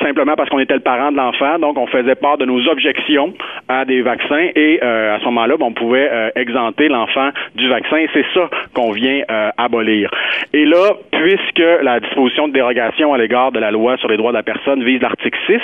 simplement 0.01 0.35
parce 0.35 0.49
qu'on 0.49 0.59
était 0.59 0.73
le 0.73 0.79
parent 0.79 1.11
de 1.11 1.17
l'enfant, 1.17 1.59
donc 1.59 1.77
on 1.77 1.87
faisait 1.87 2.15
part 2.15 2.37
de 2.37 2.45
nos 2.45 2.67
objections 2.67 3.33
à 3.67 3.85
des 3.85 4.01
vaccins 4.01 4.49
et 4.55 4.79
euh, 4.83 5.15
à 5.15 5.19
ce 5.19 5.25
moment-là, 5.25 5.57
ben, 5.57 5.67
on 5.67 5.73
pouvait 5.73 6.09
euh, 6.11 6.29
exempter 6.35 6.87
l'enfant 6.87 7.29
du 7.55 7.67
vaccin 7.69 7.97
et 7.97 8.09
c'est 8.13 8.25
ça 8.33 8.49
qu'on 8.73 8.91
vient 8.91 9.21
euh, 9.29 9.49
abolir. 9.57 10.09
Et 10.53 10.65
là, 10.65 10.93
puisque 11.11 11.44
la 11.81 11.99
disposition 11.99 12.47
de 12.47 12.53
dérogation 12.53 13.13
à 13.13 13.17
l'égard 13.17 13.51
de 13.51 13.60
la 13.60 13.71
loi 13.71 13.97
sur 13.97 14.08
les 14.08 14.17
droits 14.17 14.31
de 14.31 14.38
la 14.38 14.43
personne 14.43 14.84
vise 14.84 15.01
l'article 15.01 15.38
6, 15.47 15.60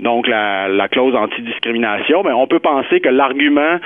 donc 0.00 0.26
la, 0.26 0.68
la 0.68 0.88
clause 0.88 1.14
antidiscrimination, 1.14 2.22
ben, 2.22 2.34
on 2.34 2.46
peut 2.46 2.58
penser 2.58 3.00
que 3.00 3.08
l'argument 3.08 3.78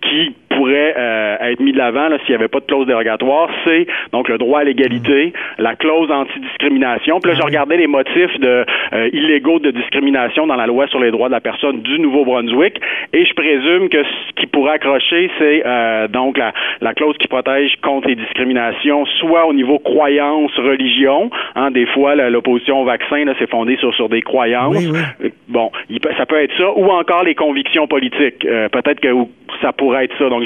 qui 0.00 0.34
pourrait 0.58 0.94
être 1.40 1.60
mis 1.60 1.72
de 1.72 1.78
l'avant 1.78 2.08
s'il 2.24 2.30
n'y 2.30 2.34
avait 2.34 2.48
pas 2.48 2.60
de 2.60 2.64
clause 2.66 2.86
dérogatoire, 2.86 3.48
c'est 3.64 3.86
donc 4.12 4.28
le 4.28 4.38
droit 4.38 4.60
à 4.60 4.64
l'égalité, 4.64 5.32
la 5.58 5.76
clause 5.76 6.10
antidiscrimination. 6.10 7.20
Puis 7.20 7.32
là, 7.32 7.38
je 7.38 7.44
regardais 7.44 7.76
les 7.76 7.86
motifs 7.86 8.38
de 8.40 8.64
illégaux 9.12 9.58
de 9.58 9.70
discrimination 9.70 10.46
dans 10.46 10.56
la 10.56 10.66
loi 10.66 10.86
sur 10.88 11.00
les 11.00 11.10
droits 11.10 11.28
de 11.28 11.34
la 11.34 11.40
personne 11.40 11.80
du 11.82 11.98
Nouveau-Brunswick 11.98 12.80
et 13.12 13.24
je 13.24 13.34
présume 13.34 13.88
que 13.88 14.02
ce 14.02 14.32
qui 14.36 14.46
pourrait 14.46 14.74
accrocher, 14.74 15.30
c'est 15.38 15.62
euh, 15.64 16.08
donc 16.08 16.36
la, 16.38 16.52
la, 16.80 16.94
clause 16.94 17.16
qui 17.18 17.28
protège 17.28 17.74
contre 17.82 18.08
les 18.08 18.16
discriminations, 18.16 19.06
soit 19.18 19.46
au 19.46 19.52
niveau 19.52 19.78
croyance, 19.78 20.50
religion. 20.56 21.30
Hein, 21.54 21.70
des 21.70 21.86
fois, 21.86 22.14
l'opposition 22.14 22.82
au 22.82 22.84
vaccin, 22.84 23.24
c'est 23.38 23.48
fondé 23.50 23.76
sur, 23.76 23.94
sur 23.94 24.08
des 24.08 24.22
croyances. 24.22 24.76
Euh, 25.22 25.30
bon, 25.48 25.70
ça 26.16 26.26
peut 26.26 26.40
être 26.42 26.56
ça, 26.56 26.70
ou 26.76 26.86
encore 26.90 27.24
les 27.24 27.34
convictions 27.34 27.86
politiques. 27.86 28.44
Euh, 28.44 28.68
peut-être 28.68 29.00
que 29.00 29.08
ça 29.62 29.72
pourrait 29.72 30.04
être 30.04 30.16
ça. 30.18 30.28
Donc, 30.28 30.44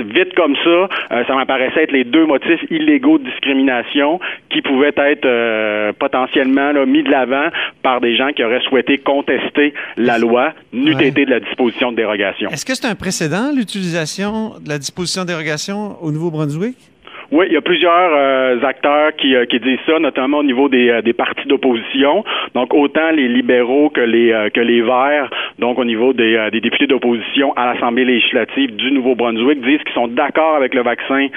vite 0.00 0.34
comme 0.34 0.54
ça, 0.56 1.24
ça 1.26 1.34
m'apparaissait 1.34 1.84
être 1.84 1.92
les 1.92 2.04
deux 2.04 2.26
motifs 2.26 2.60
illégaux 2.70 3.18
de 3.18 3.24
discrimination 3.24 4.20
qui 4.50 4.62
pouvaient 4.62 4.92
être 4.96 5.92
potentiellement 5.92 6.72
mis 6.86 7.02
de 7.02 7.10
l'avant 7.10 7.48
par 7.82 8.00
des 8.00 8.16
gens 8.16 8.28
qui 8.34 8.44
auraient 8.44 8.60
souhaité 8.60 8.98
contester 8.98 9.72
la 9.96 10.18
loi, 10.18 10.52
n'eût 10.72 10.92
été 11.02 11.24
de 11.24 11.30
la 11.30 11.40
disposition 11.40 11.92
de 11.92 11.96
dérogation. 11.96 12.50
Est-ce 12.50 12.66
que 12.66 12.74
c'est 12.74 12.86
un 12.86 12.94
précédent, 12.94 13.52
l'utilisation 13.54 14.54
de 14.62 14.68
la 14.68 14.78
disposition 14.78 15.22
de 15.22 15.28
dérogation 15.28 15.96
au 16.02 16.12
Nouveau-Brunswick? 16.12 16.76
Oui, 17.32 17.46
il 17.48 17.54
y 17.54 17.56
a 17.56 17.60
plusieurs 17.60 18.10
euh, 18.14 18.62
acteurs 18.62 19.14
qui, 19.16 19.34
euh, 19.34 19.46
qui, 19.46 19.58
disent 19.58 19.80
ça, 19.84 19.98
notamment 19.98 20.38
au 20.38 20.42
niveau 20.44 20.68
des, 20.68 20.90
euh, 20.90 21.02
des 21.02 21.12
partis 21.12 21.48
d'opposition. 21.48 22.24
Donc 22.54 22.72
autant 22.72 23.10
les 23.10 23.26
libéraux 23.26 23.90
que 23.90 24.00
les 24.00 24.50
que 24.54 24.60
les 24.60 24.80
Verts, 24.80 25.30
donc 25.58 25.78
au 25.78 25.84
niveau 25.84 26.12
des, 26.12 26.48
des 26.52 26.60
députés 26.60 26.86
d'opposition 26.86 27.52
à 27.54 27.72
l'Assemblée 27.72 28.04
législative 28.04 28.76
du 28.76 28.92
Nouveau-Brunswick, 28.92 29.60
disent 29.60 29.82
qu'ils 29.82 29.94
sont 29.94 30.08
d'accord 30.08 30.54
avec 30.56 30.74
le 30.74 30.82
vaccin 30.82 31.28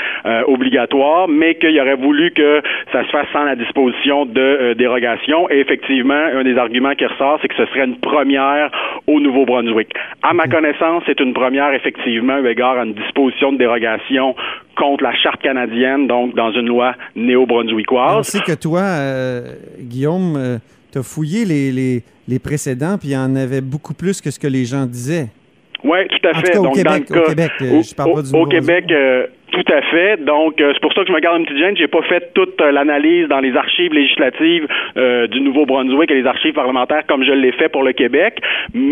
obligatoire, 0.48 1.28
mais 1.28 1.56
qu'ils 1.56 1.80
auraient 1.80 1.96
voulu 1.96 2.32
que 2.32 2.62
ça 2.92 3.04
se 3.04 3.10
fasse 3.10 3.28
sans 3.34 3.44
la 3.44 3.56
disposition 3.56 4.26
de 4.26 4.74
dérogation. 4.74 5.50
Et 5.50 5.60
effectivement, 5.60 6.14
un 6.14 6.44
des 6.44 6.58
arguments 6.58 6.94
qui 6.94 7.06
ressort, 7.06 7.40
c'est 7.42 7.48
que 7.48 7.56
ce 7.56 7.66
serait 7.68 7.86
une 7.86 7.98
première 7.98 8.70
au 9.08 9.20
Nouveau-Brunswick. 9.20 9.90
À 10.24 10.34
ma 10.34 10.48
connaissance, 10.48 11.04
c'est 11.06 11.20
une 11.20 11.34
première 11.34 11.74
effectivement 11.74 12.38
eu 12.38 12.48
égard 12.48 12.78
à 12.78 12.86
une 12.86 12.94
disposition 12.94 13.52
de 13.52 13.58
dérogation 13.58 14.36
contre 14.80 15.04
la 15.04 15.14
charte 15.16 15.42
canadienne, 15.42 16.08
donc 16.08 16.36
dans 16.36 16.52
une 16.52 16.68
loi 16.68 16.96
néo-brunswickoise. 17.16 18.18
On 18.18 18.24
sait 18.24 18.40
que 18.40 18.54
toi, 18.54 18.82
euh, 18.82 19.54
Guillaume, 19.80 20.36
euh, 20.38 20.58
tu 20.92 21.00
as 21.00 21.04
fouillé 21.04 21.46
les, 21.46 21.72
les, 21.72 22.04
les 22.28 22.40
précédents, 22.40 22.98
puis 22.98 23.10
il 23.10 23.14
y 23.14 23.18
en 23.18 23.36
avait 23.36 23.62
beaucoup 23.62 23.94
plus 23.94 24.22
que 24.22 24.32
ce 24.32 24.40
que 24.40 24.48
les 24.48 24.66
gens 24.66 24.86
disaient. 24.86 25.28
Oui, 25.84 26.00
tout 26.08 26.28
à 26.28 26.34
fait. 26.34 26.52
Cas, 26.52 26.60
au, 26.60 26.72
Québec, 26.72 27.06
au 27.10 27.28
Québec, 27.28 27.52
euh, 27.62 27.82
je 27.82 27.96
parle 27.96 28.14
pas 28.14 28.22
du 28.22 28.36
Au 28.36 28.46
Québec, 28.46 28.86
tout 29.52 29.74
à 29.74 29.82
fait. 29.82 30.24
Donc, 30.24 30.62
euh, 30.62 30.72
c'est 30.74 30.82
pour 30.82 30.94
ça 30.94 31.02
que 31.02 31.08
je 31.08 31.14
me 31.14 31.20
garde 31.20 31.40
une 31.40 31.46
petite 31.46 31.60
gêne. 31.60 31.76
J'ai 31.78 31.88
pas 31.88 32.02
fait 32.04 32.34
toute 32.34 32.60
euh, 32.62 32.72
l'analyse 32.72 33.28
dans 33.28 33.40
les 33.40 33.56
archives 33.56 33.94
législatives 33.94 34.68
euh, 34.98 35.28
du 35.28 35.42
Nouveau-Brunswick 35.42 36.12
et 36.12 36.16
les 36.16 36.26
archives 36.26 36.54
parlementaires 36.54 37.06
comme 37.08 37.24
je 37.24 37.32
l'ai 37.32 37.52
fait 37.54 37.70
pour 37.70 37.84
le 37.84 37.94
Québec. 37.94 38.42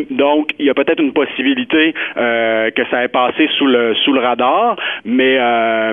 Donc, 0.09 0.51
il 0.59 0.65
y 0.65 0.69
a 0.69 0.73
peut-être 0.73 1.01
une 1.01 1.13
possibilité 1.13 1.93
que 2.15 2.85
ça 2.89 3.03
ait 3.03 3.07
passé 3.07 3.47
sous 3.57 3.65
le 3.65 3.93
sous 3.95 4.11
le 4.11 4.19
radar, 4.19 4.75
mais 5.05 5.37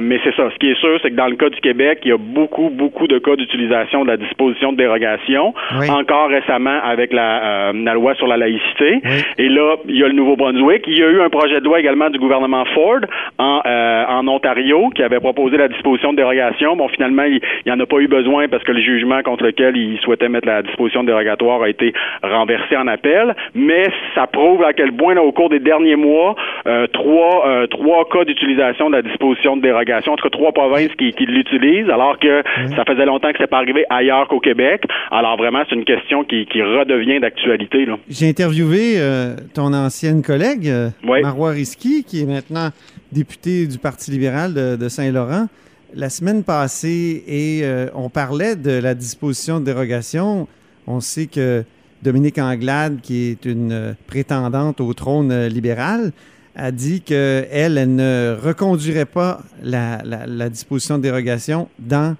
mais 0.01 0.19
c'est 0.25 0.35
ça. 0.35 0.51
Ce 0.51 0.59
qui 0.59 0.71
est 0.71 0.81
sûr, 0.81 0.99
c'est 1.03 1.11
que 1.11 1.17
dans 1.17 1.27
le 1.27 1.37
cas 1.37 1.49
du 1.49 1.61
Québec, 1.61 2.01
il 2.05 2.09
y 2.09 2.13
a 2.13 2.17
beaucoup 2.19 2.71
beaucoup 2.71 3.07
de 3.07 3.19
cas 3.19 3.37
d'utilisation 3.37 4.05
de 4.05 4.11
la 4.11 4.17
disposition 4.17 4.73
de 4.73 4.79
dérogation. 4.79 5.55
Encore 5.89 6.29
récemment 6.29 6.81
avec 6.83 7.13
la, 7.13 7.73
la 7.73 7.95
loi 7.95 8.15
sur 8.15 8.27
la 8.27 8.37
laïcité. 8.37 9.01
Et 9.39 9.49
là, 9.49 9.77
il 9.89 9.97
y 9.97 10.05
a 10.05 10.09
le 10.09 10.15
Nouveau-Brunswick. 10.15 10.85
Il 10.87 10.99
y 10.99 11.03
a 11.03 11.09
eu 11.09 11.21
un 11.21 11.31
projet 11.31 11.61
de 11.61 11.65
loi 11.65 11.81
également 11.81 12.11
du 12.11 12.19
gouvernement 12.19 12.65
Ford 12.75 13.01
en 13.39 13.61
en 13.65 14.29
Ontario 14.29 14.54
qui 14.95 15.03
avait 15.03 15.21
proposé 15.21 15.57
la 15.57 15.69
disposition 15.69 16.13
de 16.13 16.17
dérogation. 16.17 16.77
Bon, 16.77 16.89
finalement, 16.89 17.25
il 17.25 17.41
n'y 17.67 17.73
en 17.73 17.81
a 17.81 17.87
pas 17.87 17.99
eu 17.99 18.09
besoin 18.09 18.49
parce 18.49 18.63
que 18.65 18.73
le 18.73 18.81
jugement 18.81 19.23
contre 19.23 19.45
lequel 19.45 19.77
il 19.77 19.99
souhaitait 20.01 20.29
mettre 20.29 20.47
la 20.47 20.63
disposition 20.63 21.05
dérogatoire 21.05 21.63
a 21.63 21.69
été 21.69 21.93
renversé 22.23 22.77
en 22.77 22.87
appel. 22.87 23.35
Mais 23.55 23.87
ça 24.15 24.27
prouve 24.27 24.63
à 24.65 24.73
quel 24.73 24.93
point, 24.93 25.17
au 25.17 25.33
cours 25.33 25.49
des 25.49 25.61
derniers 25.61 25.97
mois, 25.97 26.37
euh, 26.67 26.87
trois, 26.89 27.47
euh, 27.47 27.67
trois 27.67 28.09
cas 28.09 28.25
d'utilisation 28.25 28.91
de 28.91 28.97
la 28.97 29.03
disposition 29.03 29.57
de 29.57 29.63
dérogation, 29.63 30.13
entre 30.13 30.29
trois 30.29 30.53
provinces 30.53 30.95
qui, 30.99 31.13
qui 31.13 31.27
l'utilisent, 31.27 31.91
alors 31.91 32.19
que 32.19 32.43
ça 32.77 32.85
faisait 32.87 33.07
longtemps 33.07 33.31
que 33.33 33.39
c'est 33.39 33.51
pas 33.51 33.59
arrivé 33.59 33.85
ailleurs 33.91 34.29
qu'au 34.29 34.41
Québec. 34.41 34.83
Alors 35.11 35.37
vraiment, 35.37 35.63
c'est 35.69 35.75
une 35.75 35.85
question 35.85 36.25
qui, 36.25 36.47
qui 36.47 36.63
redevient 36.63 37.21
d'actualité. 37.21 37.87
J'ai 38.09 38.29
interviewé 38.29 38.95
euh, 38.97 39.35
ton 39.55 39.73
ancienne 39.73 40.23
collègue, 40.23 40.71
Marois 41.03 41.51
Risky, 41.51 42.05
qui 42.05 42.23
est 42.23 42.27
maintenant 42.27 42.71
député 43.15 43.67
du 43.67 43.79
Parti 43.79 44.11
libéral 44.11 44.53
de, 44.53 44.89
Saint-Laurent, 44.89 45.47
la 45.95 46.11
semaine 46.11 46.43
passée, 46.43 47.23
et 47.27 47.61
euh, 47.63 47.87
on 47.95 48.11
parlait 48.11 48.57
de 48.57 48.73
la 48.73 48.95
disposition 48.95 49.61
de 49.61 49.65
dérogation. 49.65 50.49
On 50.89 51.01
sait 51.01 51.27
que 51.27 51.65
Dominique 52.03 52.39
Anglade, 52.39 53.01
qui 53.01 53.27
est 53.27 53.45
une 53.45 53.73
euh, 53.73 53.93
prétendante 54.09 54.81
au 54.81 54.93
trône 54.93 55.31
euh, 55.31 55.49
libéral, 55.49 56.13
a 56.57 56.73
dit 56.73 57.01
qu'elle, 57.01 57.49
elle 57.79 57.95
ne 57.95 58.37
reconduirait 58.41 59.07
pas 59.07 59.43
la, 59.63 60.49
disposition 60.51 60.99
de 60.99 61.03
dérogation 61.03 61.69
dans 61.79 62.17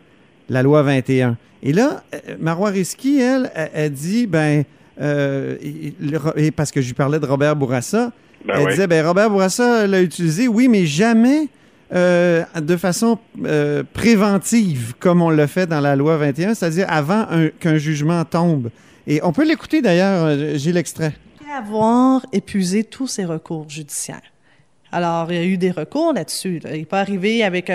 la 0.49 0.63
loi 0.63 0.83
21. 0.83 1.37
Et 1.63 1.73
là, 1.73 2.03
Marois 2.41 2.71
Risky, 2.71 3.21
elle, 3.21 3.51
a, 3.55 3.89
dit, 3.89 4.27
ben, 4.27 4.65
parce 4.97 6.73
que 6.73 6.81
je 6.81 6.89
lui 6.89 6.95
parlais 6.95 7.21
de 7.21 7.27
Robert 7.27 7.55
Bourassa, 7.55 8.13
ben 8.45 8.55
elle 8.59 8.69
disait, 8.69 8.87
ben, 8.87 9.07
Robert 9.07 9.31
Bourassa 9.31 9.87
l'a 9.87 10.03
utilisé, 10.03 10.49
oui, 10.49 10.69
mais 10.69 10.87
jamais 10.87 11.49
euh, 11.95 12.45
de 12.61 12.77
façon 12.77 13.19
euh, 13.45 13.85
préventive, 13.93 14.95
comme 14.99 15.23
on 15.23 15.31
l'a 15.31 15.47
fait 15.47 15.67
dans 15.67 15.81
la 15.81 15.95
loi 15.97 16.17
21, 16.17 16.55
c'est-à-dire 16.55 16.87
avant 16.89 17.27
qu'un 17.61 17.77
jugement 17.77 18.25
tombe. 18.25 18.71
Et 19.07 19.21
on 19.23 19.33
peut 19.33 19.47
l'écouter 19.47 19.81
d'ailleurs, 19.81 20.25
euh, 20.25 20.53
j'ai 20.57 20.73
l'extrait. 20.73 21.13
Avoir 21.57 22.27
épuisé 22.33 22.83
tous 22.83 23.07
ses 23.07 23.25
recours 23.25 23.69
judiciaires. 23.69 24.23
Alors, 24.91 25.31
il 25.31 25.37
y 25.37 25.41
a 25.41 25.45
eu 25.45 25.57
des 25.57 25.71
recours 25.71 26.13
là-dessus. 26.13 26.61
Il 26.65 26.71
n'est 26.71 26.85
pas 26.85 27.01
arrivé 27.01 27.45
avec 27.45 27.71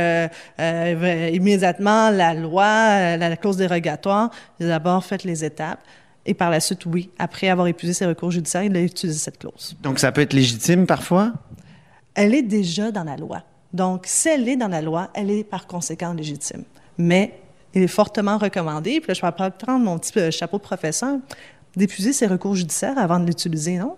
immédiatement 0.58 2.10
la 2.10 2.34
loi, 2.34 3.18
la 3.18 3.38
clause 3.38 3.58
dérogatoire. 3.58 4.32
Il 4.60 4.66
a 4.66 4.70
d'abord 4.70 5.06
fait 5.06 5.24
les 5.24 5.46
étapes. 5.46 5.82
Et 6.30 6.36
par 6.36 6.52
la 6.52 6.60
suite, 6.60 6.86
oui, 6.86 7.10
après 7.18 7.50
avoir 7.50 7.66
épuisé 7.66 7.92
ses 7.92 8.06
recours 8.06 8.30
judiciaires, 8.30 8.62
il 8.62 8.78
a 8.78 8.82
utilisé 8.82 9.18
cette 9.18 9.40
clause. 9.40 9.76
Donc, 9.82 9.98
ça 9.98 10.12
peut 10.12 10.22
être 10.22 10.34
légitime 10.34 10.86
parfois? 10.86 11.34
Elle 12.14 12.36
est 12.36 12.44
déjà 12.44 12.92
dans 12.92 13.04
la 13.04 13.18
loi. 13.18 13.42
Donc, 13.74 14.04
si 14.06 14.30
elle 14.30 14.48
est 14.48 14.56
dans 14.56 14.68
la 14.68 14.84
loi, 14.84 15.10
elle 15.16 15.32
est 15.32 15.44
par 15.44 15.66
conséquent 15.66 16.14
légitime. 16.14 16.66
Mais 17.00 17.34
il 17.74 17.82
est 17.82 17.88
fortement 17.88 18.38
recommandé, 18.38 19.00
puis 19.00 19.08
là, 19.08 19.14
je 19.16 19.26
vais 19.26 19.52
prendre 19.58 19.84
mon 19.84 19.98
petit 19.98 20.20
euh, 20.20 20.30
chapeau 20.30 20.58
de 20.58 20.62
professeur, 20.62 21.18
d'épuiser 21.76 22.14
ses 22.14 22.28
recours 22.28 22.54
judiciaires 22.54 23.00
avant 23.00 23.20
de 23.20 23.26
l'utiliser, 23.26 23.78
non? 23.78 23.96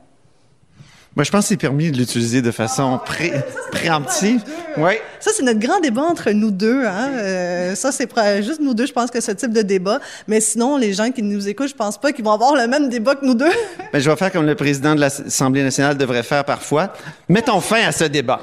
Moi, 1.13 1.25
je 1.25 1.31
pense 1.31 1.43
que 1.43 1.49
c'est 1.49 1.57
permis 1.57 1.91
de 1.91 1.97
l'utiliser 1.97 2.41
de 2.41 2.51
façon 2.51 2.97
pré 3.05 3.33
préemptive. 3.69 4.41
Oui. 4.77 4.93
Ça, 5.19 5.31
c'est 5.35 5.43
notre 5.43 5.59
grand 5.59 5.81
débat 5.81 6.03
entre 6.03 6.31
nous 6.31 6.51
deux. 6.51 6.85
Hein? 6.85 7.09
Euh, 7.15 7.75
ça, 7.75 7.91
c'est 7.91 8.09
juste 8.41 8.61
nous 8.61 8.73
deux, 8.73 8.85
je 8.85 8.93
pense 8.93 9.11
que 9.11 9.19
ce 9.19 9.31
type 9.33 9.51
de 9.51 9.61
débat. 9.61 9.99
Mais 10.29 10.39
sinon, 10.39 10.77
les 10.77 10.93
gens 10.93 11.11
qui 11.11 11.21
nous 11.21 11.49
écoutent, 11.49 11.67
je 11.67 11.75
pense 11.75 11.99
pas 11.99 12.13
qu'ils 12.13 12.23
vont 12.23 12.31
avoir 12.31 12.55
le 12.55 12.65
même 12.65 12.87
débat 12.87 13.15
que 13.15 13.25
nous 13.25 13.33
deux. 13.33 13.51
Mais 13.91 13.99
je 13.99 14.09
vais 14.09 14.15
faire 14.15 14.31
comme 14.31 14.45
le 14.45 14.55
président 14.55 14.95
de 14.95 15.01
l'Assemblée 15.01 15.63
nationale 15.63 15.97
devrait 15.97 16.23
faire 16.23 16.45
parfois. 16.45 16.93
Mettons 17.27 17.59
fin 17.59 17.85
à 17.85 17.91
ce 17.91 18.05
débat. 18.05 18.39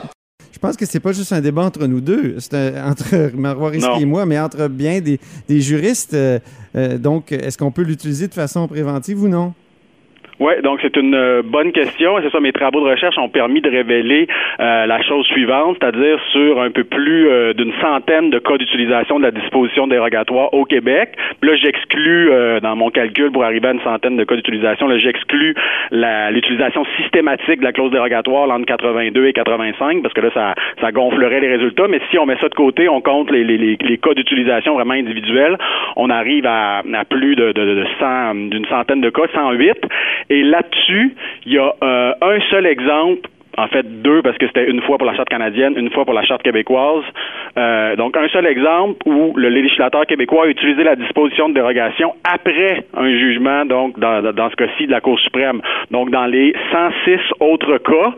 Je 0.53 0.59
pense 0.59 0.77
que 0.77 0.85
c'est 0.85 1.01
pas 1.01 1.13
juste 1.13 1.33
un 1.33 1.41
débat 1.41 1.63
entre 1.63 1.87
nous 1.87 2.03
deux, 2.03 2.37
c'est 2.39 2.79
entre 2.85 3.31
Marois 3.35 3.73
et 3.75 4.05
moi, 4.05 4.27
mais 4.27 4.39
entre 4.39 4.69
bien 4.69 5.01
des, 5.01 5.19
des 5.49 5.63
juristes. 5.63 6.13
Euh, 6.13 6.39
euh, 6.77 6.99
donc, 6.99 7.33
est-ce 7.33 7.57
qu'on 7.57 7.71
peut 7.71 7.83
l'utiliser 7.83 8.29
de 8.29 8.35
façon 8.35 8.69
préventive 8.69 9.23
ou 9.23 9.29
non? 9.29 9.55
Oui, 10.41 10.53
donc 10.63 10.79
c'est 10.83 10.97
une 10.97 11.17
euh, 11.17 11.43
bonne 11.45 11.73
question. 11.73 12.17
C'est 12.23 12.31
ça, 12.31 12.39
mes 12.39 12.53
travaux 12.53 12.81
de 12.81 12.89
recherche 12.89 13.19
ont 13.19 13.29
permis 13.29 13.61
de 13.61 13.69
révéler 13.69 14.29
euh, 14.61 14.87
la 14.87 15.03
chose 15.03 15.27
suivante, 15.27 15.79
c'est-à-dire 15.81 16.21
sur 16.31 16.61
un 16.61 16.71
peu 16.71 16.85
plus 16.85 17.29
euh, 17.29 17.55
d'une 17.55 17.73
centaine 17.81 18.31
de 18.31 18.39
cas 18.39 18.57
d'utilisation 18.57 19.19
de 19.19 19.25
la 19.25 19.33
disposition 19.33 19.89
dérogatoire 19.89 20.55
au 20.55 20.65
Québec. 20.65 21.17
Là, 21.43 21.57
j'exclus 21.57 22.31
dans 22.63 22.77
mon 22.77 22.91
calcul 22.91 23.31
pour 23.31 23.45
arriver 23.45 23.69
à 23.69 23.73
une 23.73 23.81
centaine 23.81 24.17
de 24.17 24.25
cas 24.25 24.37
d'utilisation, 24.37 24.87
là, 24.87 24.99
j'exclus 24.99 25.55
l'utilisation 25.91 26.85
systématique 27.01 27.61
de 27.61 27.65
la 27.65 27.73
clause 27.73 27.91
dérogatoire 27.91 28.51
entre 28.51 28.67
82 28.67 29.27
et 29.27 29.33
85, 29.33 30.03
parce 30.03 30.15
que 30.15 30.21
là, 30.21 30.31
ça, 30.35 30.55
ça 30.81 30.93
gonflerait 30.93 31.41
les 31.41 31.49
résultats. 31.49 31.89
Mais 31.89 32.01
si 32.11 32.19
on 32.19 32.27
met 32.27 32.37
ça 32.41 32.49
de 32.49 32.55
côté, 32.55 32.89
on 32.89 33.01
compte 33.01 33.31
les, 33.31 33.45
les, 33.45 33.57
les, 33.59 33.99
cas 33.99 34.15
d'utilisation 34.15 34.75
vraiment 34.75 34.95
individuels, 34.95 35.57
on 35.97 36.11
arrive 36.11 36.47
à, 36.47 36.79
à 36.79 37.05
plus 37.05 37.35
de, 37.37 37.53
de, 37.53 37.65
de 37.75 37.87
100, 37.99 38.35
d'une 38.51 38.67
centaine 38.67 39.01
de 39.01 39.11
cas, 39.11 39.23
108. 39.33 39.79
Et 40.31 40.43
là-dessus, 40.43 41.15
il 41.47 41.53
y 41.53 41.59
a 41.59 41.75
euh, 41.83 42.13
un 42.21 42.41
seul 42.51 42.67
exemple 42.67 43.29
en 43.57 43.67
fait 43.67 44.03
deux 44.03 44.23
parce 44.23 44.39
que 44.39 44.47
c'était 44.47 44.71
une 44.71 44.81
fois 44.83 44.99
pour 44.99 45.07
la 45.07 45.17
charte 45.17 45.29
canadienne, 45.29 45.75
une 45.77 45.91
fois 45.91 46.05
pour 46.05 46.15
la 46.15 46.25
charte 46.25 46.43
québécoise. 46.43 47.05
Euh, 47.89 47.97
donc 47.97 48.17
un 48.17 48.29
seul 48.29 48.47
exemple 48.47 48.97
où 49.07 49.35
le 49.37 49.49
législateur 49.49 50.07
québécois 50.07 50.45
a 50.45 50.49
utilisé 50.49 50.83
la 50.85 50.97
disposition 50.97 51.49
de 51.49 51.55
dérogation 51.55 52.15
après 52.25 52.85
un 52.97 53.11
jugement, 53.11 53.65
donc 53.65 53.99
dans, 53.99 54.33
dans 54.33 54.51
ce 54.51 54.57
cas-ci 54.57 54.87
de 54.87 54.93
la 54.93 55.01
Cour 55.01 55.19
suprême. 55.21 55.61
Donc 55.91 56.11
dans 56.11 56.27
les 56.27 56.53
106 56.73 57.19
autres 57.41 57.79
cas, 57.79 58.13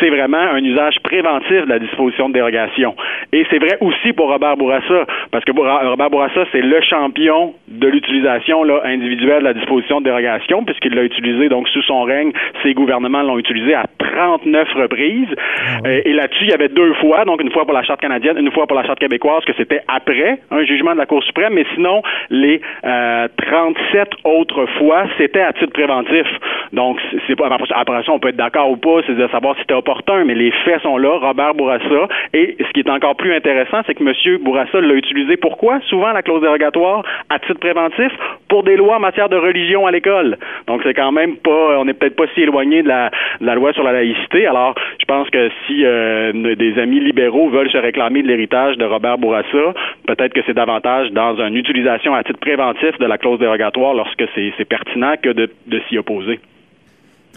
c'est 0.00 0.10
vraiment 0.10 0.38
un 0.38 0.62
usage 0.62 0.96
préventif 1.02 1.64
de 1.64 1.68
la 1.68 1.78
disposition 1.78 2.28
de 2.28 2.34
dérogation. 2.34 2.94
Et 3.32 3.46
c'est 3.50 3.58
vrai 3.58 3.78
aussi 3.80 4.12
pour 4.12 4.28
Robert 4.28 4.56
Bourassa, 4.56 5.06
parce 5.30 5.44
que 5.44 5.52
Robert 5.52 6.10
Bourassa, 6.10 6.44
c'est 6.52 6.62
le 6.62 6.80
champion 6.82 7.54
de 7.68 7.88
l'utilisation 7.88 8.64
individuelle 8.84 9.40
de 9.40 9.44
la 9.44 9.54
disposition 9.54 10.00
de 10.00 10.04
dérogation, 10.04 10.64
puisqu'il 10.64 10.94
l'a 10.94 11.04
utilisé 11.04 11.48
donc 11.48 11.68
sous 11.68 11.82
son 11.82 12.02
règne, 12.02 12.32
ses 12.62 12.74
gouvernements 12.74 13.22
l'ont 13.22 13.38
utilisé 13.38 13.74
à 13.74 13.84
39 13.98 14.68
reprises. 14.74 15.28
Ah 15.32 15.78
euh, 15.86 16.02
et 16.04 16.12
là-dessus, 16.12 16.44
il 16.44 16.50
y 16.50 16.54
avait 16.54 16.68
deux 16.68 16.94
fois, 16.94 17.24
donc 17.24 17.40
une 17.40 17.50
fois 17.50 17.64
pour 17.64 17.74
la 17.74 17.82
Charte 17.82 18.00
canadienne, 18.00 18.38
une 18.38 18.50
fois 18.50 18.66
pour 18.66 18.76
la 18.76 18.84
Charte 18.84 18.98
québécoise, 18.98 19.11
que 19.18 19.52
c'était 19.56 19.82
après 19.88 20.38
un 20.50 20.64
jugement 20.64 20.92
de 20.92 20.98
la 20.98 21.06
Cour 21.06 21.22
suprême, 21.22 21.54
mais 21.54 21.64
sinon, 21.74 22.02
les 22.30 22.60
euh, 22.84 23.28
37 23.36 24.08
autres 24.24 24.66
fois, 24.78 25.04
c'était 25.18 25.40
à 25.40 25.52
titre 25.52 25.72
préventif. 25.72 26.26
Donc, 26.72 26.98
c'est 27.26 27.36
pas 27.36 27.48
après 27.74 28.02
ça, 28.02 28.12
on 28.12 28.18
peut 28.18 28.28
être 28.28 28.36
d'accord 28.36 28.70
ou 28.70 28.76
pas, 28.76 29.00
c'est 29.06 29.14
de 29.14 29.28
savoir 29.28 29.54
si 29.56 29.62
c'était 29.62 29.74
opportun, 29.74 30.24
mais 30.24 30.34
les 30.34 30.50
faits 30.64 30.82
sont 30.82 30.96
là. 30.96 31.18
Robert 31.18 31.54
Bourassa. 31.54 32.08
Et 32.32 32.56
ce 32.58 32.72
qui 32.72 32.80
est 32.80 32.90
encore 32.90 33.16
plus 33.16 33.34
intéressant, 33.34 33.82
c'est 33.86 33.94
que 33.94 34.02
M. 34.02 34.38
Bourassa 34.42 34.80
l'a 34.80 34.94
utilisé. 34.94 35.36
Pourquoi? 35.36 35.80
Souvent, 35.88 36.12
la 36.12 36.22
clause 36.22 36.40
dérogatoire 36.40 37.04
à 37.28 37.38
titre 37.38 37.60
préventif 37.60 38.12
pour 38.48 38.62
des 38.62 38.76
lois 38.76 38.96
en 38.96 39.00
matière 39.00 39.28
de 39.28 39.36
religion 39.36 39.86
à 39.86 39.90
l'école. 39.90 40.38
Donc, 40.66 40.80
c'est 40.84 40.94
quand 40.94 41.12
même 41.12 41.36
pas, 41.36 41.78
on 41.78 41.84
n'est 41.84 41.94
peut-être 41.94 42.16
pas 42.16 42.26
si 42.34 42.42
éloigné 42.42 42.82
de 42.82 42.88
la, 42.88 43.10
de 43.40 43.46
la 43.46 43.54
loi 43.54 43.72
sur 43.72 43.82
la 43.82 43.92
laïcité. 43.92 44.46
Alors, 44.46 44.74
pense 45.12 45.28
que 45.28 45.50
si 45.66 45.84
euh, 45.84 46.54
des 46.56 46.78
amis 46.78 47.00
libéraux 47.00 47.50
veulent 47.50 47.70
se 47.70 47.76
réclamer 47.76 48.22
de 48.22 48.28
l'héritage 48.28 48.78
de 48.78 48.84
Robert 48.84 49.18
Bourassa, 49.18 49.74
peut-être 50.06 50.32
que 50.32 50.40
c'est 50.46 50.54
davantage 50.54 51.10
dans 51.10 51.36
une 51.36 51.56
utilisation 51.56 52.14
à 52.14 52.24
titre 52.24 52.40
préventif 52.40 52.98
de 52.98 53.04
la 53.04 53.18
clause 53.18 53.38
dérogatoire 53.38 53.92
lorsque 53.92 54.24
c'est 54.34 54.64
pertinent 54.64 55.14
que 55.22 55.28
de, 55.30 55.50
s'y 55.88 55.98
opposer. 55.98 56.40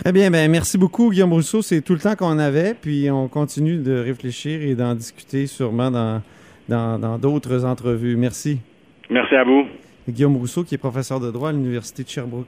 Très 0.01 0.13
bien, 0.13 0.31
ben 0.31 0.49
merci 0.49 0.77
beaucoup 0.77 1.09
Guillaume 1.09 1.33
Rousseau, 1.33 1.61
c'est 1.61 1.81
tout 1.81 1.93
le 1.93 1.99
temps 1.99 2.15
qu'on 2.15 2.39
avait, 2.39 2.73
puis 2.81 3.09
on 3.11 3.27
continue 3.27 3.77
de 3.77 3.97
réfléchir 3.97 4.61
et 4.61 4.75
d'en 4.75 4.93
discuter 4.93 5.47
sûrement 5.47 5.91
dans 5.91 6.21
dans 6.67 7.19
d'autres 7.19 7.63
entrevues. 7.65 8.15
Merci. 8.17 8.59
Merci 9.09 9.35
à 9.35 9.43
vous. 9.43 9.67
Guillaume 10.07 10.37
Rousseau 10.37 10.63
qui 10.63 10.75
est 10.75 10.79
professeur 10.79 11.19
de 11.19 11.29
droit 11.29 11.49
à 11.49 11.51
l'Université 11.51 12.03
de 12.03 12.09
Sherbrooke. 12.09 12.47